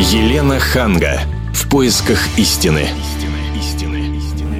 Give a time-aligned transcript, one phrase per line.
[0.00, 1.22] Елена Ханга.
[1.52, 2.86] В поисках истины.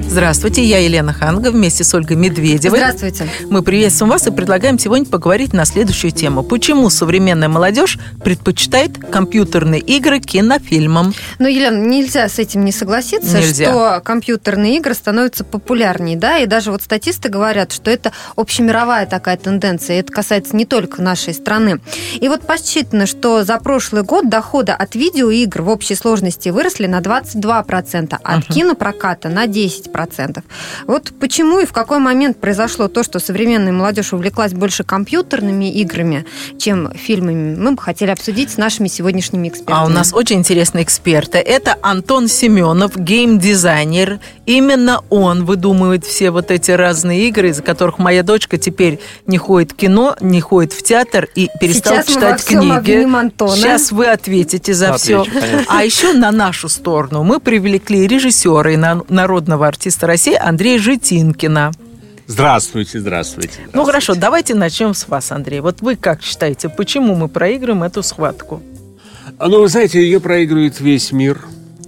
[0.09, 2.79] Здравствуйте, я Елена Ханга вместе с Ольгой Медведевой.
[2.79, 3.29] Здравствуйте.
[3.51, 6.41] Мы приветствуем вас и предлагаем сегодня поговорить на следующую тему.
[6.41, 11.13] Почему современная молодежь предпочитает компьютерные игры кинофильмам?
[11.37, 13.65] Ну, Елена, нельзя с этим не согласиться, Нельзя.
[13.65, 19.37] что компьютерные игры становятся популярнее, да, и даже вот статисты говорят, что это общемировая такая
[19.37, 21.81] тенденция, и это касается не только нашей страны.
[22.19, 26.99] И вот посчитано, что за прошлый год доходы от видеоигр в общей сложности выросли на
[26.99, 29.98] 22%, а от кинопроката на 10%.
[30.87, 36.25] Вот почему и в какой момент произошло то, что современная молодежь увлеклась больше компьютерными играми,
[36.57, 39.77] чем фильмами, мы бы хотели обсудить с нашими сегодняшними экспертами.
[39.79, 41.37] А у нас очень интересные эксперты.
[41.37, 44.19] Это Антон Семенов, геймдизайнер.
[44.45, 49.73] Именно он выдумывает все вот эти разные игры, из-за которых моя дочка теперь не ходит
[49.73, 52.91] в кино, не ходит в театр и перестала Сейчас мы читать во всем книги.
[53.55, 55.21] Сейчас вы ответите за все.
[55.21, 55.65] Отвечу, конечно.
[55.67, 61.71] А еще на нашу сторону мы привлекли режиссера и на- народного артиста России Андрея Житинкина.
[62.27, 63.61] Здравствуйте, здравствуйте.
[63.73, 65.61] Ну хорошо, давайте начнем с вас, Андрей.
[65.61, 68.61] Вот вы как считаете, почему мы проигрываем эту схватку?
[69.39, 71.39] А, Ну, вы знаете, ее проигрывает весь мир.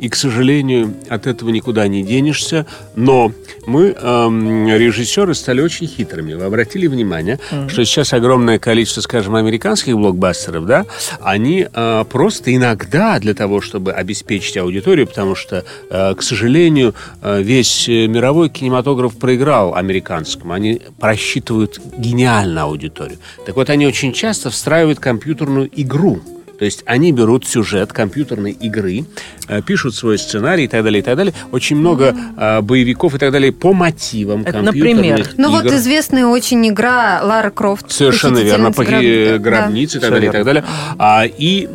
[0.02, 2.66] И, к сожалению, от этого никуда не денешься.
[2.96, 3.32] Но
[3.68, 6.34] мы, эм, режиссеры, стали очень хитрыми.
[6.34, 10.88] Вы обратили внимание, что сейчас огромное количество, скажем, американских блокбастеров, да,
[11.22, 17.44] они э, просто иногда для того, чтобы обеспечить аудиторию, потому что, э, к сожалению, э,
[17.44, 20.54] весь э, мировой кинематограф проиграл американскому.
[20.54, 23.20] Они просчитывают гениально аудиторию.
[23.46, 26.22] Так вот, они очень часто встраивают компьютерную игру.
[26.62, 29.06] То есть они берут сюжет компьютерной игры,
[29.48, 31.34] э, пишут свой сценарий и так далее, и так далее.
[31.52, 35.30] Очень много э, боевиков и так далее по мотивам Это компьютерных например?
[35.38, 35.73] Ну вот игр.
[35.73, 37.92] известная очень игра Лара Крофт.
[37.92, 40.64] Совершенно верно, поги- гроб- гробницы и так далее, и так далее.
[41.00, 41.68] А, и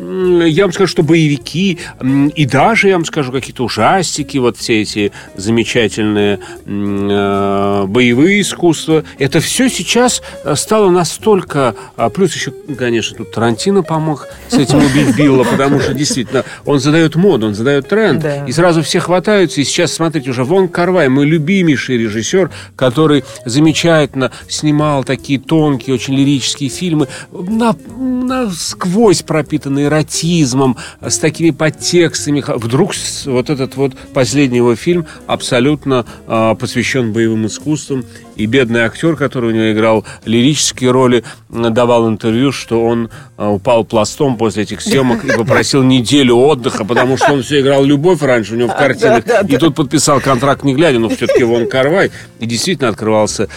[0.49, 5.11] я вам скажу, что боевики, и даже, я вам скажу, какие-то ужастики, вот все эти
[5.35, 11.75] замечательные э, боевые искусства, это все сейчас э, стало настолько...
[11.97, 16.79] а, плюс еще, конечно, тут Тарантино помог с этим убить Билла, потому что действительно он
[16.79, 18.45] задает моду, он задает тренд, Да.
[18.45, 19.61] и сразу все хватаются.
[19.61, 26.15] И сейчас, смотрите, уже Вон Карвай, мой любимейший режиссер, который замечательно снимал такие тонкие, очень
[26.15, 32.43] лирические фильмы, на, насквозь пропитанные эротизмом, с такими подтекстами.
[32.47, 32.93] Вдруг
[33.25, 38.05] вот этот вот последний его фильм абсолютно а, посвящен боевым искусствам.
[38.37, 43.83] И бедный актер, который у него играл лирические роли, давал интервью, что он а, упал
[43.83, 48.53] пластом после этих съемок и попросил неделю отдыха, потому что он все играл любовь раньше
[48.53, 49.23] у него в картинах.
[49.47, 52.11] И тут подписал контракт не глядя, но все-таки вон Карвай.
[52.39, 53.47] И действительно открывался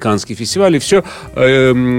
[0.00, 0.76] Каннский фестиваль.
[0.76, 1.04] И все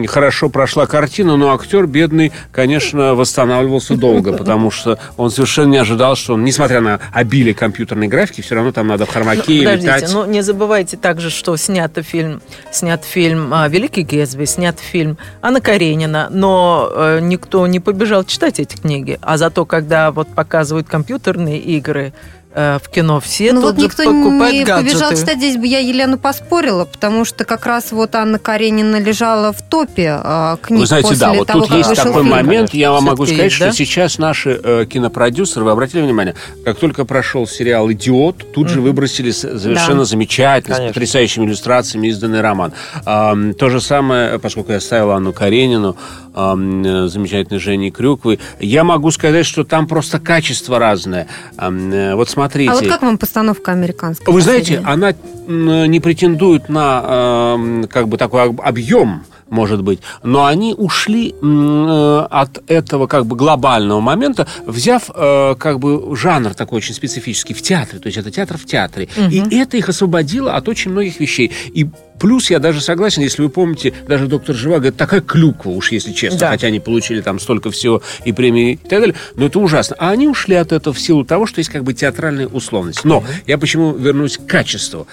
[0.08, 6.16] хорошо прошла картина, но актер бедный, конечно, восстанавливался долго, потому что он совершенно не ожидал,
[6.16, 10.14] что он, несмотря на обилие компьютерной графики, все равно там надо в хромаке Подождите, летать.
[10.14, 12.31] ну не забывайте также, что снят фильм,
[12.72, 18.60] снят фильм а, «Великий Гетсби», снят фильм Анна Каренина, но э, никто не побежал читать
[18.60, 19.18] эти книги.
[19.22, 22.14] А зато, когда вот показывают компьютерные игры
[22.54, 24.92] в кино, все Ну тут вот же никто покупают не гаджеты.
[24.94, 29.54] побежал читать, здесь бы я Елену поспорила, потому что как раз вот Анна Каренина лежала
[29.54, 32.30] в топе э, книг Вы знаете, после да, вот того, тут как есть такой фильм.
[32.30, 33.72] момент, я вам могу сказать, есть, что да?
[33.72, 36.36] сейчас наши э, кинопродюсеры, вы обратили внимание,
[36.66, 40.06] как только прошел сериал «Идиот», тут же выбросили совершенно Да.
[40.06, 42.74] замечательный, с потрясающими иллюстрациями изданный роман.
[43.06, 45.96] Ам, то же самое, поскольку я ставил Анну Каренину,
[46.36, 51.28] э, замечательной Женей Крюквой, я могу сказать, что там просто качество разное.
[51.58, 52.41] Э, вот смотрите.
[52.72, 54.34] А вот как вам постановка американская?
[54.34, 55.14] Вы знаете, она
[55.48, 62.28] не претендует на эм, как бы такой об- объем, может быть, но они ушли э,
[62.30, 67.62] от этого как бы глобального момента, взяв э, как бы жанр такой очень специфический в
[67.62, 71.52] театре, то есть это театр в театре, и это их освободило от очень многих вещей.
[71.74, 71.90] И
[72.22, 76.12] Плюс я даже согласен, если вы помните, даже доктор Живаго, это такая клюква, уж если
[76.14, 76.50] честно, Да.
[76.50, 79.96] хотя они получили там столько всего и премии и так далее, но это ужасно.
[79.98, 83.04] А они ушли от этого в силу того, что есть как бы театральная условность.
[83.06, 85.08] Но я почему вернусь к качеству.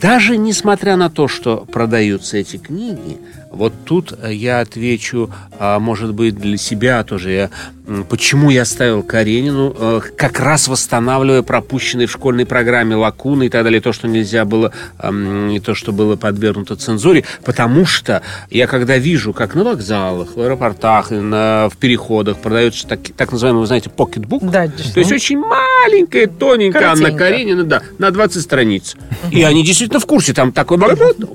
[0.00, 3.18] Даже несмотря на то, что продаются эти книги,
[3.50, 7.30] вот тут я отвечу, а, может быть, для себя тоже.
[7.32, 7.50] Я,
[8.08, 13.64] почему я ставил Каренину, э, как раз восстанавливая пропущенные в школьной программе лакуны и так
[13.64, 14.72] далее, то, что нельзя было,
[15.02, 20.40] и то, что было подвергнуто цензуре, потому что я когда вижу, как на вокзалах, в
[20.40, 25.12] аэропортах, и на, в переходах продается так, так называемый, вы знаете, покетбук, Да, то есть
[25.12, 27.24] очень маленькая, тоненькая Анна Коротенько.
[27.24, 28.96] Каренина, да, на 20 страниц.
[29.30, 30.78] И они действительно в курсе, там такой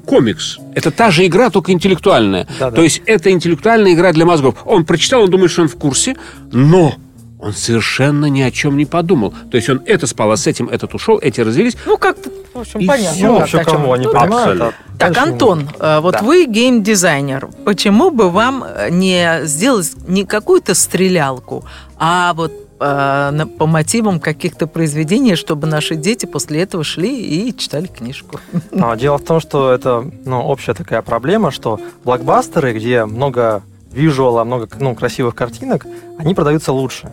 [0.05, 0.57] комикс.
[0.75, 2.47] Это та же игра, только интеллектуальная.
[2.59, 2.75] Да-да.
[2.75, 4.55] То есть это интеллектуальная игра для мозгов.
[4.65, 6.15] Он прочитал, он думает, что он в курсе,
[6.51, 6.93] но
[7.39, 9.33] он совершенно ни о чем не подумал.
[9.49, 11.77] То есть он это спал, а с этим этот ушел, эти развелись.
[11.85, 13.15] Ну, как-то, в общем, И понятно.
[13.15, 13.39] всё.
[13.39, 13.63] Ну, чём.
[13.63, 14.75] кому они Ну, понимают.
[14.97, 16.21] Так, Антон, э, вот Да.
[16.21, 17.47] вы геймдизайнер.
[17.63, 21.63] Почему бы вам э, не сделать не какую-то стрелялку,
[21.97, 22.51] а вот
[22.81, 28.39] э, по мотивам каких-то произведений, чтобы наши дети после этого шли и читали книжку?
[28.73, 34.43] А, Дело в том, что это ну, общая такая проблема, что блокбастеры, где много визуала,
[34.43, 35.85] много ну, красивых картинок,
[36.17, 37.11] они продаются лучше.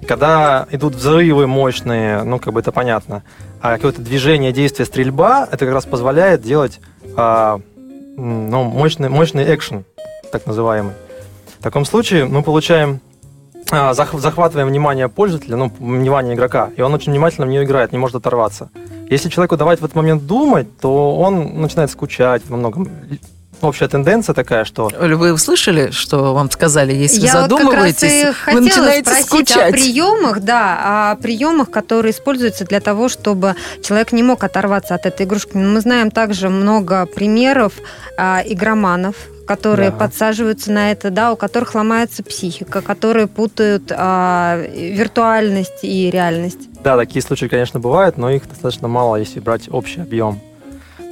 [0.00, 3.22] И когда идут взрывы мощные, ну, как бы это понятно,
[3.60, 6.80] а какое-то движение, действие, стрельба, это как раз позволяет делать
[7.16, 7.60] а,
[8.16, 9.84] ну, мощный, мощный экшен,
[10.30, 10.92] так называемый.
[11.58, 13.00] В таком случае мы получаем
[13.70, 17.92] а, зах- захватываем внимание пользователя, ну, внимание игрока, и он очень внимательно в нее играет,
[17.92, 18.70] не может оторваться.
[19.08, 22.88] Если человеку давать в этот момент думать, то он начинает скучать во многом.
[23.60, 27.50] Общая тенденция такая, что Оль, Вы услышали, что вам сказали, если вы Я вот как
[27.50, 29.68] раз задумываетесь, и вы хотела начинаете спросить скучать.
[29.70, 35.06] о приемах, да, о приемах, которые используются для того, чтобы человек не мог оторваться от
[35.06, 35.56] этой игрушки.
[35.56, 37.72] Мы знаем также много примеров
[38.18, 39.14] а, игроманов,
[39.46, 39.96] которые Да.
[39.96, 46.58] подсаживаются на это, да, у которых ломается психика, которые путают а, виртуальность и реальность.
[46.82, 50.40] Да, такие случаи, конечно, бывают, но их достаточно мало, если брать общий объем.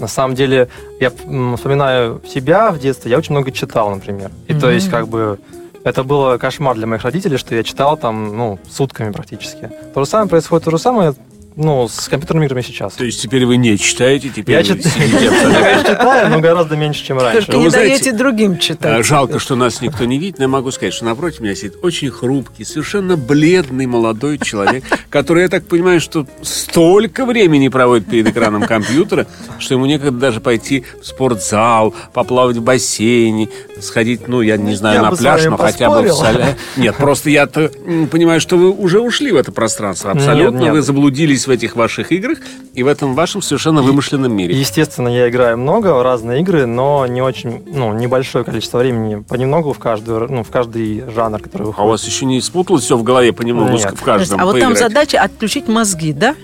[0.03, 0.69] На самом деле,
[0.99, 4.33] я вспоминаю себя в детстве, я очень много читал, например.
[4.49, 5.39] И то есть, как бы,
[5.85, 9.71] это было кошмар для моих родителей, что я читал там, ну, сутками практически.
[9.95, 11.15] То же самое происходит, то же самое,
[11.57, 12.95] ну, с компьютерными играми сейчас.
[12.95, 15.61] То есть теперь вы не читаете, теперь Я вы чит- сидите Я, абсолютно.
[15.63, 17.47] конечно, читаю, но гораздо меньше, чем раньше.
[17.47, 19.01] Только Ну, не даете другим читать.
[19.01, 21.75] А, Жалко, что нас никто не видит, но я могу сказать, что напротив меня сидит
[21.83, 28.29] очень хрупкий, совершенно бледный молодой человек, который, я так понимаю, что столько времени проводит перед
[28.29, 29.27] экраном компьютера,
[29.59, 33.49] что ему некогда даже пойти в спортзал, поплавать в бассейне,
[33.81, 36.57] сходить, ну, я не знаю, Я на пляж, но хотя бы в соля.
[36.77, 40.11] Нет, просто я-то м, понимаю, что вы уже ушли в это пространство.
[40.13, 40.73] Абсолютно.
[40.73, 42.39] Вы заблудились в этих ваших играх
[42.75, 44.55] и в этом вашем совершенно вымышленном мире.
[44.59, 49.73] Естественно, я играю много в разные игры, но не очень, ну, небольшое количество времени, понемногу
[49.73, 51.91] в каждую, ну, в каждый жанр, который А у выходит.
[51.91, 53.95] вас еще не спуталось все в голове понемногу Нет.
[53.99, 54.79] в каждом а вот там поиграть?
[54.79, 56.35] задача отключить мозги, да?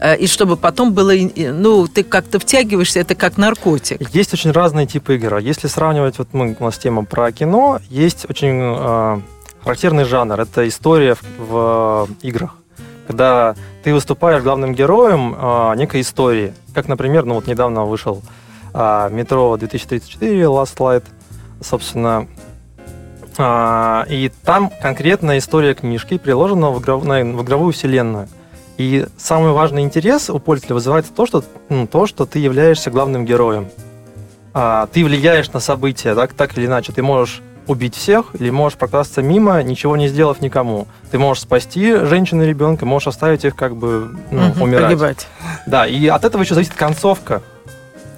[0.00, 4.14] Э, И чтобы потом было, ну, ты как-то втягиваешься, это как наркотик.
[4.14, 5.38] Есть очень разные типы игр.
[5.38, 9.20] Если сравнивать, вот мы, у нас тема про кино, есть очень э,
[9.64, 10.40] характерный жанр.
[10.40, 12.54] Это история в, в играх.
[13.06, 13.54] Когда
[13.84, 16.52] ты выступаешь главным героем э, некой истории.
[16.74, 18.22] Как, например, ну вот недавно вышел
[18.74, 21.04] э, «Метро 2034» Last Light,
[21.60, 22.26] собственно.
[23.38, 28.28] А, и там конкретная история книжки приложена в, игров- на- в игровую вселенную.
[28.78, 33.24] И самый важный интерес у пользователя вызывает то, что, ну, то, что ты являешься главным
[33.24, 33.68] героем.
[34.52, 36.92] А, ты влияешь на события, так, так или иначе.
[36.92, 40.86] Ты можешь убить всех или можешь прокрасться мимо, ничего не сделав никому.
[41.10, 44.84] Ты можешь спасти женщину и ребенка, можешь оставить их как бы ну, Мгм, умирать.
[44.84, 45.26] погибать.
[45.66, 47.42] Да, и от этого еще зависит концовка.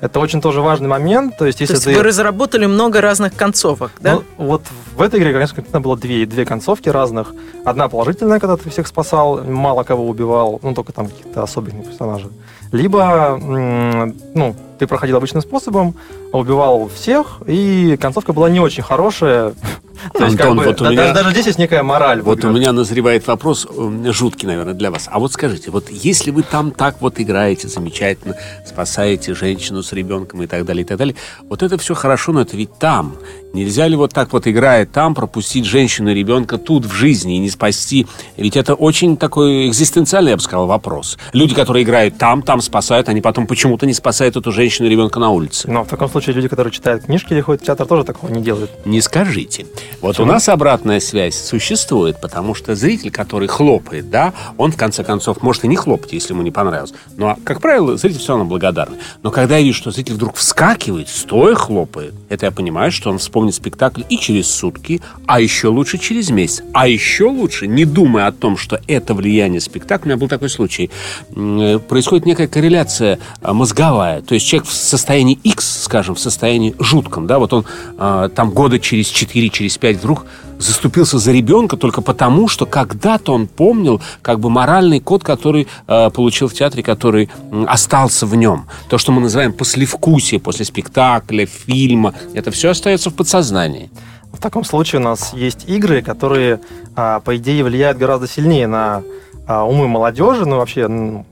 [0.00, 1.36] Это очень тоже важный момент.
[1.36, 1.94] То есть, То если есть ты...
[1.94, 4.14] вы разработали много разных концовок, да?
[4.14, 4.62] Ну, вот
[4.96, 7.34] в этой игре, конечно, конкретно было две, две концовки разных.
[7.64, 12.30] Одна положительная, когда ты всех спасал, мало кого убивал, ну, только там каких-то особенных персонажей.
[12.70, 15.94] Либо, ну, ты проходил обычным способом,
[16.32, 19.54] убивал всех, и концовка была не очень хорошая.
[20.14, 22.22] То есть, как Антон, бы, вот да- меня- даже, даже здесь есть некая мораль.
[22.22, 25.08] Вот у меня назревает вопрос, э, жуткий, наверное, для вас.
[25.10, 30.42] А вот скажите, вот если вы там так вот играете замечательно, спасаете женщину с ребенком
[30.42, 31.16] и так далее, и так далее,
[31.48, 33.16] вот это все хорошо, но это ведь там.
[33.54, 37.38] Нельзя ли вот так вот, играя там, пропустить женщину и ребенка тут в жизни и
[37.38, 38.06] не спасти?
[38.36, 41.16] Ведь это очень такой экзистенциальный, я бы сказал, вопрос.
[41.32, 45.18] Люди, которые играют там, там спасают, они потом почему-то не спасают эту женщину и ребенка
[45.20, 45.70] на улице.
[45.70, 48.42] Но в таком случае люди, которые читают книжки или ходят в театр, тоже такого не
[48.42, 48.70] делают.
[48.84, 49.66] Не скажите.
[50.00, 50.28] Вот Почему?
[50.28, 55.42] у нас обратная связь существует, потому что зритель, который хлопает, да, он в конце концов
[55.42, 56.92] может и не хлопать, если ему не понравилось.
[57.16, 58.98] Но, как правило, зритель все равно благодарный.
[59.22, 63.18] Но когда я вижу, что зритель вдруг вскакивает, стоя хлопает, это я понимаю, что он
[63.18, 66.62] вспомнит спектакль и через сутки, а еще лучше через месяц.
[66.72, 70.48] А еще лучше, не думая о том, что это влияние спектакля, у меня был такой
[70.48, 70.90] случай,
[71.34, 74.22] э, происходит некая корреляция а, мозговая.
[74.22, 77.64] То есть человек в состоянии X, скажем, в состоянии жутком, да, вот он
[77.98, 80.26] а, там года через 4, через 5 вдруг
[80.58, 86.10] заступился за ребенка только потому, что когда-то он помнил как бы моральный код, который э,
[86.10, 88.66] получил в театре, который м, остался в нем.
[88.88, 93.90] То, что мы называем послевкусие после спектакля, фильма, это все остается в подсознании.
[94.32, 96.60] В таком случае у нас есть игры, которые,
[96.94, 99.02] а, по идее, влияют гораздо сильнее на
[99.46, 101.24] а, умы молодежи, ну вообще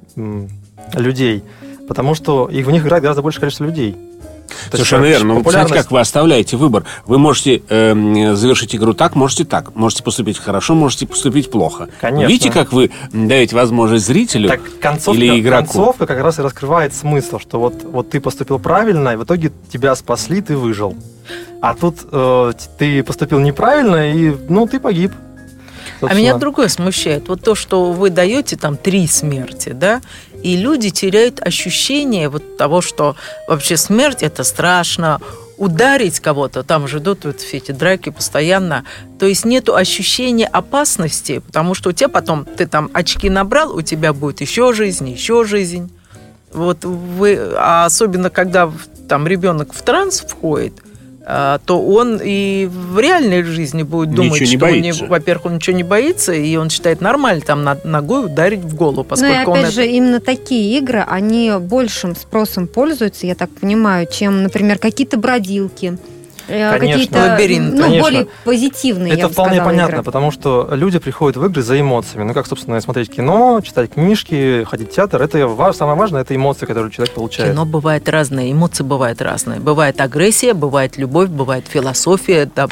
[0.94, 1.42] людей,
[1.86, 3.96] потому что их в них играет гораздо большее количество людей.
[4.70, 5.34] Совершенно верно.
[5.34, 5.70] Но популярность...
[5.70, 6.84] знаете, как вы оставляете выбор.
[7.06, 9.74] Вы можете э, завершить игру так, можете так.
[9.74, 11.88] Можете поступить хорошо, можете поступить плохо.
[12.00, 12.28] Конечно.
[12.28, 15.66] Видите, как вы даете возможность зрителю так, концовка, или игроку?
[15.66, 19.52] Концовка как раз и раскрывает смысл, что вот, вот ты поступил правильно, и в итоге
[19.72, 20.96] тебя спасли, ты выжил.
[21.60, 25.12] А тут э, ты поступил неправильно, и ну ты погиб.
[26.00, 26.12] Собственно.
[26.12, 27.28] А меня другое смущает.
[27.28, 30.02] Вот то, что вы даете там три смерти, да,
[30.46, 33.16] и люди теряют ощущение вот того, что
[33.48, 35.20] вообще смерть это страшно,
[35.58, 38.84] ударить кого-то, там же идут вот все эти драки постоянно,
[39.18, 43.82] то есть нету ощущения опасности, потому что у тебя потом, ты там очки набрал, у
[43.82, 45.90] тебя будет еще жизнь, еще жизнь.
[46.52, 48.70] Вот вы, а особенно когда
[49.08, 50.74] там ребенок в транс входит,
[51.26, 55.76] то он и в реальной жизни будет думать, ничего что, не не, во-первых, он ничего
[55.76, 59.64] не боится, и он считает нормально там ногой ударить в голову, поскольку Ну и опять
[59.64, 59.90] он же, это...
[59.90, 65.98] именно такие игры, они большим спросом пользуются, я так понимаю, чем, например, какие-то бродилки
[66.46, 68.02] какие-то лабиринт, ну, конечно.
[68.02, 70.02] более позитивные, Это я бы вполне сказала, понятно, игры.
[70.04, 72.24] потому что люди приходят в игры за эмоциями.
[72.24, 75.22] Ну, как, собственно, смотреть кино, читать книжки, ходить в театр.
[75.22, 77.52] Это ва- самое важное, это эмоции, которые человек получает.
[77.52, 79.60] Кино бывает разное, эмоции бывают разные.
[79.60, 82.50] Бывает агрессия, бывает любовь, бывает философия.
[82.54, 82.68] Да.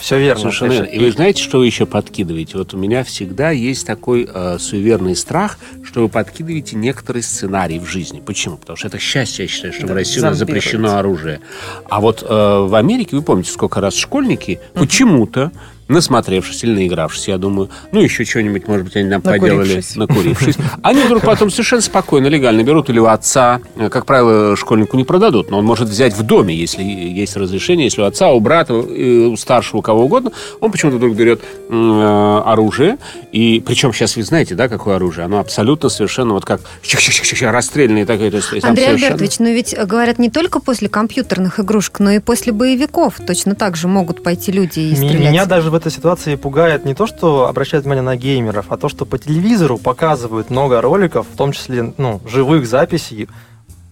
[0.00, 0.40] Все верно.
[0.40, 0.86] Совершенно верно.
[0.86, 2.56] И вы знаете, что вы еще подкидываете?
[2.58, 7.84] Вот у меня всегда есть такой э, суеверный страх, что вы подкидываете некоторый сценарий в
[7.86, 8.20] жизни.
[8.24, 8.56] Почему?
[8.56, 10.66] Потому что это счастье, я считаю, что в Да, России у нас зомбируете.
[10.68, 11.40] запрещено оружие.
[11.88, 15.52] А вот э, в Америке, вы помните, сколько раз школьники почему-то
[15.90, 19.96] насмотревшись или наигравшись, я думаю, ну, еще что-нибудь, может быть, они нам поделали, Накурившись.
[19.96, 20.56] накурившись.
[20.82, 25.04] Они вдруг потом совершенно спокойно, легально берут или у отца, э, как правило, школьнику не
[25.04, 28.74] продадут, но он может взять в доме, если есть разрешение, если у отца, у брата,
[28.74, 32.98] э, у старшего, у кого угодно, он почему-то вдруг берет э, оружие,
[33.32, 35.24] и причем сейчас вы знаете, да, какое оружие?
[35.24, 38.30] Оно абсолютно совершенно вот как чик-чик-чик-чик, расстрельное такое.
[38.30, 42.18] То есть, Андрей совершенно- Альбертович, но ведь говорят не только после компьютерных игрушек, но и
[42.18, 45.30] после боевиков точно так же могут пойти люди и стрелять.
[45.30, 48.88] Меня даже в этой ситуации пугает не то, что обращают внимание на геймеров, а то,
[48.88, 53.28] что по телевизору показывают много роликов, в том числе ну, живых записей,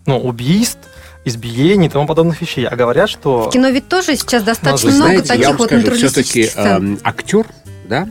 [0.06, 0.78] ну, убийств,
[1.24, 2.66] избиений и тому подобных вещей.
[2.66, 3.48] А говорят, что...
[3.48, 6.44] В кино ведь тоже сейчас достаточно Вы много знаете, таких я вам вот скажу, все-таки
[6.44, 6.98] сцен.
[7.02, 7.46] актер,
[7.88, 8.08] да,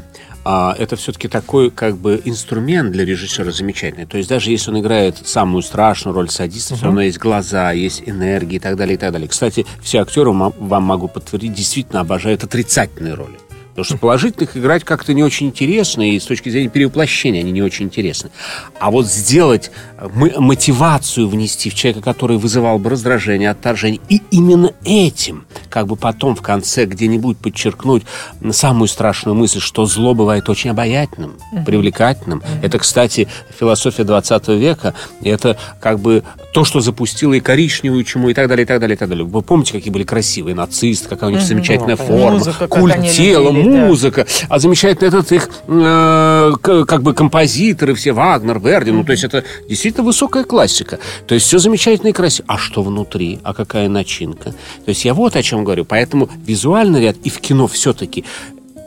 [0.50, 4.06] а, это все-таки такой как бы инструмент для режиссера замечательный.
[4.06, 8.04] То есть даже если он играет самую страшную роль садиста, все равно есть глаза, есть
[8.06, 9.28] энергия и так далее, и так далее.
[9.28, 13.38] Кстати, все актеры, вам могу подтвердить, действительно обожают отрицательные роли.
[13.78, 17.62] Потому что положительных играть как-то не очень интересно, и с точки зрения перевоплощения они не
[17.62, 18.32] очень интересны.
[18.80, 19.70] А вот сделать
[20.00, 25.96] э, мотивацию внести в человека, который вызывал бы раздражение, отторжение, и именно этим, как бы
[25.96, 28.02] потом в конце где-нибудь подчеркнуть
[28.50, 32.42] самую страшную мысль, что зло бывает очень обаятельным, привлекательным.
[32.64, 33.28] Это, кстати,
[33.60, 38.64] философия 20 века, это как бы то, что запустило и коричневую чуму, и так далее,
[38.64, 39.24] и так далее, и так далее.
[39.24, 43.52] Вы помните, какие были красивые нацисты, какая у них замечательная форма, Музыка, культ тела.
[43.68, 49.24] Музыка, а замечательно этот их э, как бы композиторы все, Вагнер, Верди, ну, то есть
[49.24, 51.00] это действительно высокая классика.
[51.28, 52.46] То есть все замечательно и красиво.
[52.48, 53.40] А что внутри?
[53.44, 54.52] А какая начинка?
[54.52, 55.86] То есть я вот о чем говорю.
[55.86, 58.26] Поэтому визуальный ряд и в кино все-таки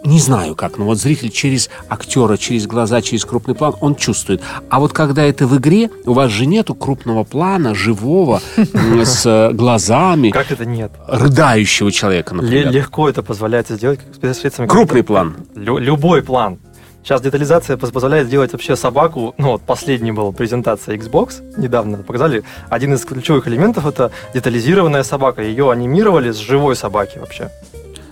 [0.04, 4.40] не знаю как, но вот зритель через актера, через глаза, через крупный план, он чувствует.
[4.68, 9.26] А вот когда это в игре, у вас же нету крупного плана, живого, м, с
[9.26, 10.92] э, глазами, Как это нет?
[11.08, 12.70] рыдающего человека, например.
[12.70, 14.66] легко это позволяется сделать спецсредствами.
[14.68, 15.36] Крупный план.
[15.54, 16.58] Лю- любой план.
[17.02, 19.34] Сейчас детализация поз- позволяет сделать вообще собаку.
[19.38, 21.40] Ну, вот последний был презентация Xbox.
[21.58, 22.42] Недавно показали.
[22.68, 25.40] Один из ключевых элементов это детализированная собака.
[25.42, 27.50] Ее анимировали с живой собаки вообще.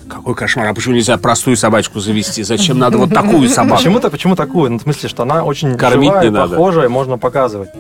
[0.09, 0.67] Какой кошмар.
[0.69, 2.43] А почему нельзя простую собачку завести?
[2.43, 3.77] Зачем надо вот такую собаку?
[3.77, 4.71] Почему-то, почему такую?
[4.71, 6.57] Ну, в смысле, что она очень Кормить живая, не надо.
[6.57, 7.71] похожая, можно показывать.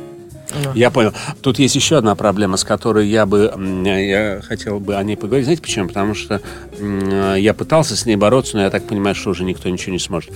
[0.75, 1.13] Я понял.
[1.43, 3.53] Тут есть еще одна проблема, с которой я бы
[3.85, 5.45] я хотел бы о ней поговорить.
[5.45, 5.89] Знаете почему?
[5.89, 6.41] Потому что
[7.37, 10.33] я пытался с ней бороться, но я так понимаю, что уже никто ничего не сможет.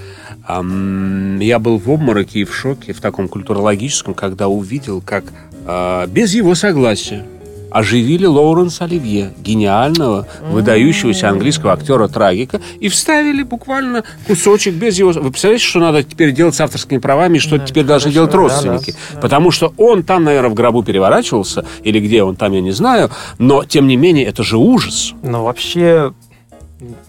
[0.46, 5.24] Я был в обмороке и в шоке, в таком культурологическом, когда увидел, как
[5.66, 7.24] а, без его согласия
[7.72, 15.12] оживили Лоуренса Оливье, гениального, выдающегося английского актера-трагика, и вставили буквально кусочек без его...
[15.12, 18.36] Вы представляете, что надо теперь делать с авторскими правами, что Да, теперь должны делать Да,
[18.36, 18.42] да.
[18.42, 18.94] родственники?
[19.20, 23.10] Потому что он там, наверное, в гробу переворачивался, или где он там, я не знаю,
[23.38, 25.14] но, тем не менее, это же ужас.
[25.22, 26.12] Но вообще,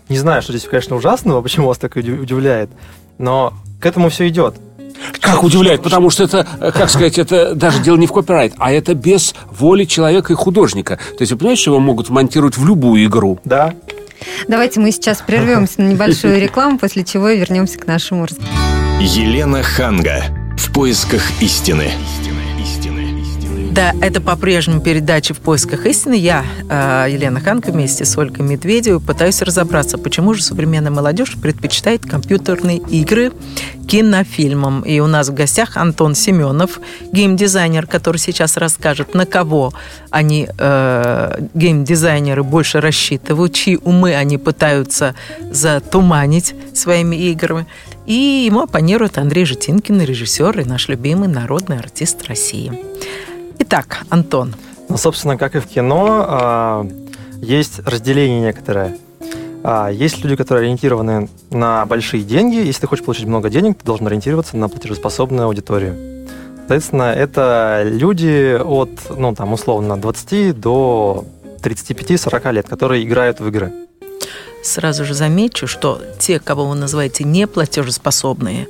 [0.10, 2.70] не знаю, что здесь, конечно, ужасного, почему вас так удив- удивляет,
[3.18, 4.56] но к этому все идет.
[5.20, 8.72] Как удивляет, потому что это, э, как сказать, это даже дело не в копирайт, а
[8.72, 10.98] это без воли человека и художника.
[10.98, 13.40] То есть вы понимаете, что его могут вмонтировать в любую игру?
[13.44, 13.74] Да,
[14.48, 18.54] Давайте мы сейчас прервемся на небольшую рекламу, после чего вернемся к нашему разговору.
[19.00, 20.24] Елена Ханга.
[20.58, 21.92] В поисках истины.
[23.74, 26.14] Да, это по-прежнему передача «В поисках истины».
[26.14, 32.06] Я, э, Елена Ханка, вместе с Ольгой Медведевой пытаюсь разобраться, почему же современная молодежь предпочитает
[32.06, 33.32] компьютерные игры
[33.88, 34.82] кинофильмам.
[34.82, 36.80] И у нас в гостях Антон Семенов,
[37.12, 39.74] геймдизайнер, который сейчас расскажет, на кого
[40.12, 45.16] они, э, геймдизайнеры, больше рассчитывают, чьи умы они пытаются
[45.50, 47.66] затуманить своими играми.
[48.06, 52.72] И ему оппонирует Андрей Житинкин, режиссер и наш любимый народный артист России.
[53.60, 54.56] Итак, Антон.
[54.90, 56.88] Ну, собственно, как и в кино, а,
[57.42, 58.98] есть разделение некоторое.
[59.64, 62.56] А, есть люди, которые ориентированы на большие деньги.
[62.56, 66.28] Если ты хочешь получить много денег, ты должен ориентироваться на платежеспособную аудиторию.
[66.58, 71.26] Соответственно, это люди от, ну, там, условно, 20 до
[71.62, 73.72] 35-40 лет, которые играют в игры.
[74.64, 78.68] Сразу же замечу, что те, кого вы называете неплатежеспособные,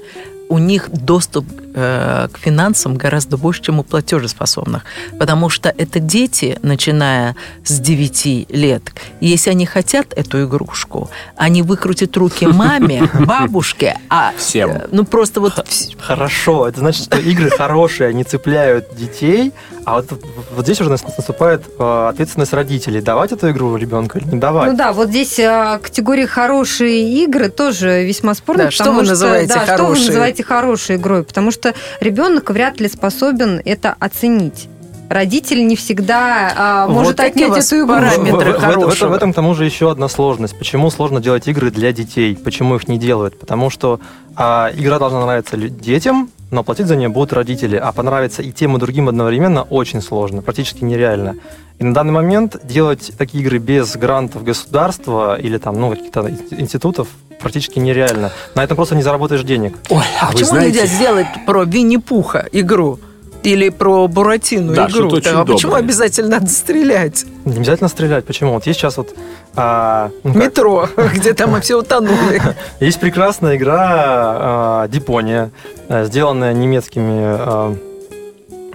[0.50, 4.84] у них доступ э, к финансам гораздо больше, чем у платежеспособных.
[5.20, 8.84] Потому что это дети, начиная с 9 лет.
[9.20, 14.34] И если они хотят эту игрушку, они выкрутят руки маме, бабушке, а...
[14.38, 14.70] Всем.
[14.72, 15.66] Э, ну, просто вот...
[16.00, 19.52] Хорошо, это значит, что игры хорошие, они цепляют детей,
[19.86, 20.12] а вот,
[20.56, 23.02] вот здесь уже наступает э, ответственность родителей.
[23.02, 24.72] Давать эту игру ребенку или не давать?
[24.72, 28.66] Ну да, вот здесь категория хорошие игры тоже весьма спорная.
[28.66, 30.08] Да, что вы что, называете да, Что вы хорошие?
[30.08, 31.24] называете хорошей игрой?
[31.24, 31.63] Потому что
[32.00, 34.68] ребенок вряд ли способен это оценить.
[35.14, 37.88] Родитель не всегда а, Вот может у отнять эту игру.
[37.88, 39.10] параметры В- в- в, этом- хорошего.
[39.10, 40.58] в этом к тому же еще одна сложность.
[40.58, 42.36] Почему сложно делать игры для детей?
[42.36, 43.40] Почему их не делают?
[43.40, 44.00] Потому что
[44.36, 47.76] а, игра должна нравиться детям, но платить за нее будут родители.
[47.76, 51.36] А понравиться и тем, и другим одновременно очень сложно, практически нереально.
[51.78, 56.38] И на данный момент делать такие игры без грантов государства или там, ну, каких-то ин-
[56.52, 57.08] институтов
[57.40, 58.32] практически нереально.
[58.56, 59.76] На этом просто не заработаешь денег.
[59.90, 60.80] Ой, а вы Почему знаете...
[60.82, 63.00] нельзя сделать про Винни-Пуха игру?
[63.44, 65.10] Или про Буратино Да, игру?
[65.10, 67.26] очень а почему обязательно надо стрелять?
[67.46, 68.26] Не обязательно стрелять.
[68.26, 68.54] Почему?
[68.54, 69.14] Вот есть сейчас вот...
[69.56, 72.42] а, ну, как- Метро, где там мы все утонули.
[72.80, 75.52] Есть прекрасная игра Дипония,
[75.90, 77.76] э, сделанная немецкими, э,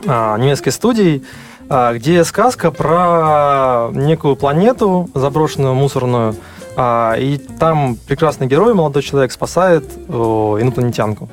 [0.04, 1.24] э, немецкой студией,
[1.70, 6.34] э, где сказка про некую планету, заброшенную, мусорную,
[6.80, 11.28] и там прекрасный герой, молодой человек, спасает инопланетянку.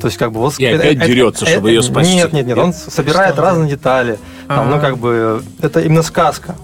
[0.00, 2.14] То есть как бы вот И опять дерется, чтобы ее спасти.
[2.14, 3.42] Нет, нет, нет, он собирает Что?
[3.42, 4.18] разные детали.
[4.46, 4.80] Там, ну А.
[4.80, 6.54] как бы это именно сказка.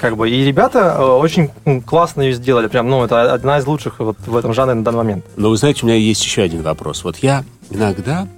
[0.00, 1.50] Как бы, и ребята э, очень
[1.86, 2.66] классно ее сделали.
[2.66, 5.24] Прям, ну, это одна из лучших вот в этом жанре на данный момент.
[5.36, 7.02] Но вы знаете, у меня есть еще один вопрос.
[7.02, 8.28] Вот я иногда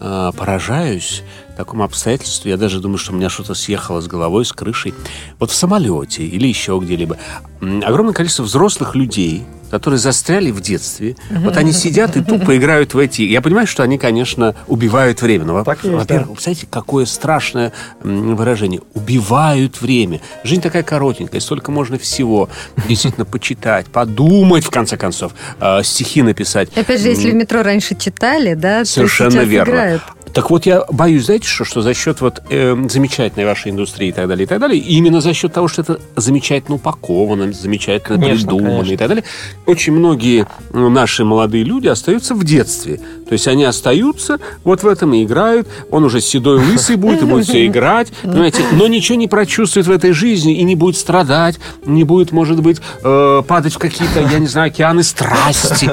[0.00, 1.22] э, поражаюсь
[1.58, 2.48] такому обстоятельству.
[2.48, 4.94] Я даже думаю, что у меня что-то съехало с головой, с крышей.
[5.40, 7.18] Вот в самолете или еще где-либо.
[7.60, 11.16] Огромное количество взрослых людей, которые застряли в детстве.
[11.30, 13.22] Вот они сидят и тупо играют в эти...
[13.22, 15.46] Я понимаю, что они, конечно, убивают время.
[15.46, 16.24] Но, во-первых, да.
[16.24, 18.80] представляете, какое страшное выражение.
[18.94, 20.20] Убивают время.
[20.44, 22.48] Жизнь такая коротенькая, столько можно всего
[22.88, 26.68] действительно почитать, подумать, в конце концов, э, стихи написать.
[26.76, 29.70] Опять же, если в метро раньше читали, да, то Совершенно сейчас верно.
[29.72, 30.02] играют.
[30.38, 34.12] Так вот, я боюсь, знаете, что, что за счет вот э, замечательной вашей индустрии и
[34.12, 38.46] так далее, и так далее, именно за счет того, что это замечательно упаковано, замечательно Конечно,
[38.46, 38.92] придумано конечно.
[38.92, 39.24] и так далее,
[39.66, 43.00] очень многие э, наши молодые люди остаются в детстве.
[43.28, 45.68] То есть они остаются вот в этом и играют.
[45.90, 49.90] Он уже седой лысый будет и будет все играть, понимаете, но ничего не прочувствует в
[49.90, 54.38] этой жизни и не будет страдать, не будет, может быть, э, падать в какие-то, я
[54.38, 55.90] не знаю, океаны страсти.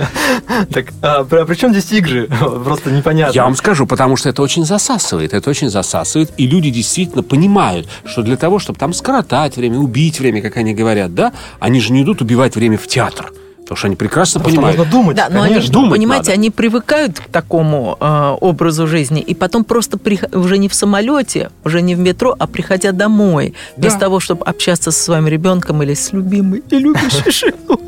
[0.71, 2.27] Так, а, при, при чем здесь игры?
[2.63, 3.33] Просто непонятно.
[3.33, 7.87] Я вам скажу, потому что это очень засасывает, это очень засасывает, и люди действительно понимают,
[8.05, 11.91] что для того, чтобы там скоротать время, убить время, как они говорят, да, они же
[11.91, 13.31] не идут убивать время в театр,
[13.65, 14.77] потому что они прекрасно Просто понимают.
[14.77, 15.73] нужно думать, Да, но они, конечно.
[15.73, 16.33] думать понимаете, надо.
[16.39, 21.49] они привыкают к такому э, образу жизни, и потом просто прих- уже не в самолете,
[21.63, 23.99] уже не в метро, а приходя домой, без Да.
[24.01, 27.79] того, чтобы общаться со своим ребенком или с любимой и любящей женой.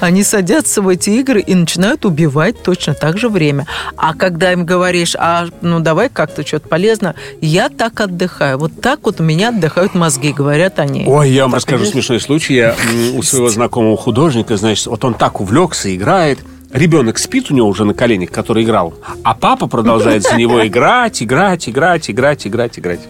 [0.00, 3.66] Они садятся в эти игры и начинают убивать точно так же время.
[3.96, 8.58] А когда им говоришь, а ну давай как-то что-то полезно, я так отдыхаю.
[8.58, 11.04] Вот так вот у меня отдыхают мозги, говорят они.
[11.06, 12.54] Ой, я вам расскажу смешной случай.
[12.54, 12.74] Я
[13.14, 16.38] у своего знакомого художника, значит, вот он так увлекся, играет.
[16.72, 21.20] Ребенок спит у него уже на коленях, который играл, а папа продолжает за него играть,
[21.20, 23.00] играть, играть, играть, играть, играть.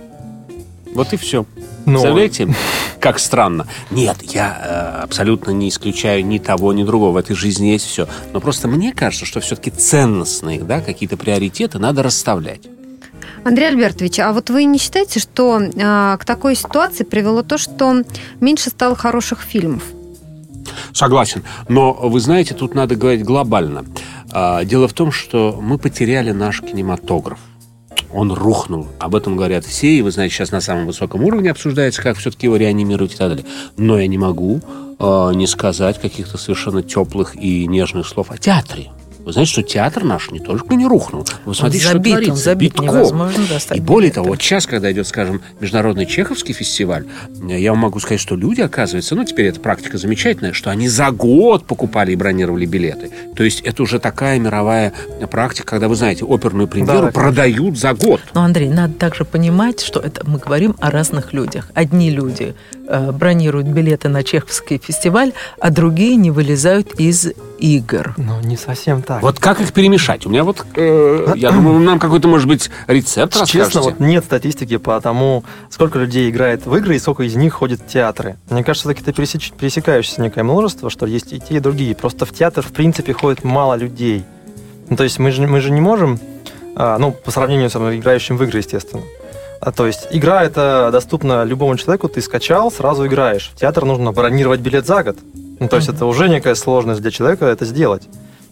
[0.95, 1.45] Вот и все.
[1.91, 2.55] Ну, Представляете,
[3.01, 3.67] как странно.
[3.91, 7.13] Нет, я э, абсолютно не исключаю ни того, ни другого.
[7.13, 8.07] В этой жизни есть все.
[8.33, 12.63] Но просто мне кажется, что все-таки ценностные, да, какие-то приоритеты надо расставлять.
[13.45, 18.03] Андрей Альбертович, а вот вы не считаете, что а, к такой ситуации привело то, что
[18.39, 19.83] меньше стало хороших фильмов?
[20.93, 21.43] Согласен.
[21.69, 23.85] Но вы знаете, тут надо говорить глобально.
[24.33, 27.39] А, Дело в том, что мы потеряли наш кинематограф.
[28.13, 28.89] Он рухнул.
[28.99, 32.47] Об этом говорят все, и вы знаете, сейчас на самом высоком уровне обсуждается, как все-таки
[32.47, 33.47] его реанимировать и так далее.
[33.77, 34.61] Но я не могу
[34.99, 38.91] э, не сказать каких-то совершенно теплых и нежных слов о театре.
[39.25, 41.27] Вы знаете, что театр наш не только не рухнул.
[41.45, 42.33] Вы смотрите, он забит, что творится.
[42.33, 42.87] Он забит, битком.
[42.87, 44.15] невозможно достать И более билеты.
[44.17, 47.07] того, вот сейчас, когда идет, скажем, международный чеховский фестиваль,
[47.43, 51.11] я вам могу сказать, что люди, оказывается, ну, теперь эта практика замечательная, что они за
[51.11, 53.11] год покупали и бронировали билеты.
[53.37, 54.93] То есть это уже такая мировая
[55.31, 58.21] практика, когда, вы знаете, оперную премьеру Да, продают за год.
[58.35, 61.71] Но, Андрей, надо также понимать, что это мы говорим о разных людях.
[61.75, 62.55] Одни люди
[63.13, 68.15] бронируют билеты на чеховский фестиваль, а другие не вылезают из игр.
[68.17, 69.23] Ну, не совсем так.
[69.23, 70.27] Вот как их перемешать?
[70.27, 73.81] У меня вот, э, я думаю, нам какой-то, может быть, рецепт Честно, расскажете.
[73.81, 77.81] вот нет статистики по тому, сколько людей играет в игры и сколько из них ходит
[77.81, 78.37] в театры.
[78.49, 81.95] Мне кажется, все-таки это пересеч- пересекающееся некое множество, что есть и те, и другие.
[81.95, 84.25] Просто в театр, в принципе, ходит мало людей.
[84.89, 86.19] Ну, то есть мы же, мы же не можем,
[86.75, 89.03] а, ну, по сравнению с играющим в игры, естественно.
[89.61, 93.51] А, то есть игра это доступна любому человеку, ты скачал, сразу играешь.
[93.55, 95.19] В театр нужно бронировать билет за год.
[95.59, 98.03] Ну, то есть это уже некая сложность для человека это сделать.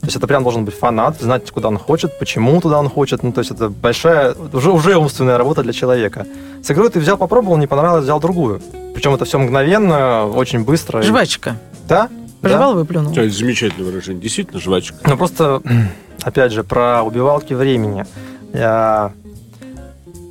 [0.01, 3.23] То есть это прям должен быть фанат, знать, куда он хочет, почему туда он хочет.
[3.23, 6.27] Ну, то есть это большая, уже, уже умственная работа для человека.
[6.63, 8.61] С игрой ты взял, попробовал, не понравилось, взял другую.
[8.95, 11.01] Причем это все мгновенно, очень быстро.
[11.01, 11.57] И- Жвачка.
[11.89, 12.09] Да?
[12.43, 13.13] Пожевал, выплюнул.
[13.13, 14.23] Это замечательное выражение.
[14.23, 14.95] Действительно, жвачка.
[15.05, 15.63] Ну, просто,
[16.23, 18.05] опять же, про убивалки времени.
[18.53, 19.13] Я...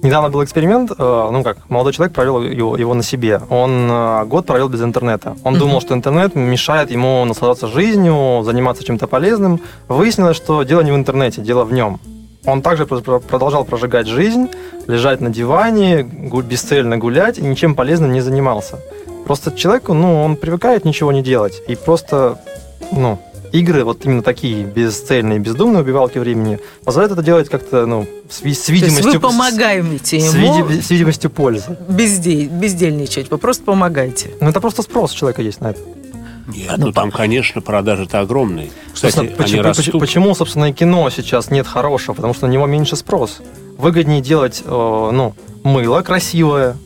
[0.03, 3.41] Недавно был эксперимент, э, ну как, молодой человек провел его, его на себе.
[3.49, 5.35] Он э, год провел без интернета.
[5.43, 5.59] Он Мгм.
[5.59, 9.59] думал, что интернет мешает ему наслаждаться жизнью, заниматься чем-то полезным.
[9.87, 11.99] Выяснилось, что дело не в интернете, дело в нем.
[12.45, 14.47] Он также про- про- продолжал прожигать жизнь,
[14.87, 18.79] лежать на диване, бесцельно гулять и ничем полезным не занимался.
[19.25, 21.61] Просто человеку, ну, он привыкает ничего не делать.
[21.67, 22.37] И просто,
[22.91, 23.17] ну,
[23.51, 28.39] игры, вот именно такие бесцельные, бездумные убивалки времени, позволяют это делать как-то, ну, с, с
[28.39, 29.11] То есть видимостью...
[29.13, 31.77] вы помогаете с, ему види- с видимостью пользы.
[31.89, 33.31] безде- бездельничать.
[33.31, 34.31] Вы просто помогаете.
[34.41, 35.79] Ну, это просто спрос у человека есть на это.
[36.47, 38.69] Нет, ну там, конечно, продажи-то огромные.
[38.93, 39.85] Кстати, Собственно, они почему, растут.
[39.85, 42.15] почему, почему, собственно, и кино сейчас нет хорошего?
[42.15, 43.39] Потому что на него меньше спрос.
[43.77, 46.77] Выгоднее делать, э, ну, мыло красивое,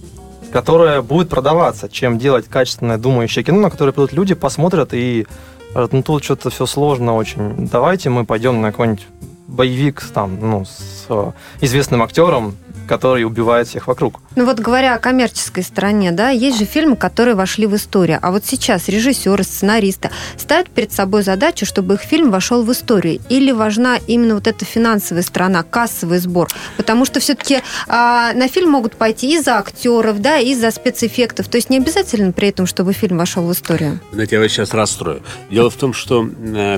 [0.52, 5.28] которое будет продаваться, чем делать качественное думающее кино, на которое придут люди, посмотрят и
[5.76, 7.68] ну, тут что-то все сложно очень.
[7.68, 9.08] Давайте мы пойдем на какой-нибудь
[9.48, 11.32] боевик там, ну, с э,
[11.62, 12.56] известным актером,
[12.88, 14.20] который убивает всех вокруг.
[14.36, 18.18] Ну вот говоря о коммерческой стороне, да, есть же фильмы, которые вошли в историю.
[18.22, 23.20] А вот сейчас режиссеры, сценаристы ставят перед собой задачу, чтобы их фильм вошел в историю.
[23.28, 26.48] Или важна именно вот эта финансовая сторона, кассовый сбор.
[26.78, 31.50] Потому что все-таки на фильм могут пойти из-за актеров, да, из-за спецэффектов.
[31.50, 34.00] То есть не обязательно при этом, чтобы фильм вошел в историю.
[34.14, 35.22] Знаете, я вас сейчас расстрою.
[35.50, 36.26] Дело в том, что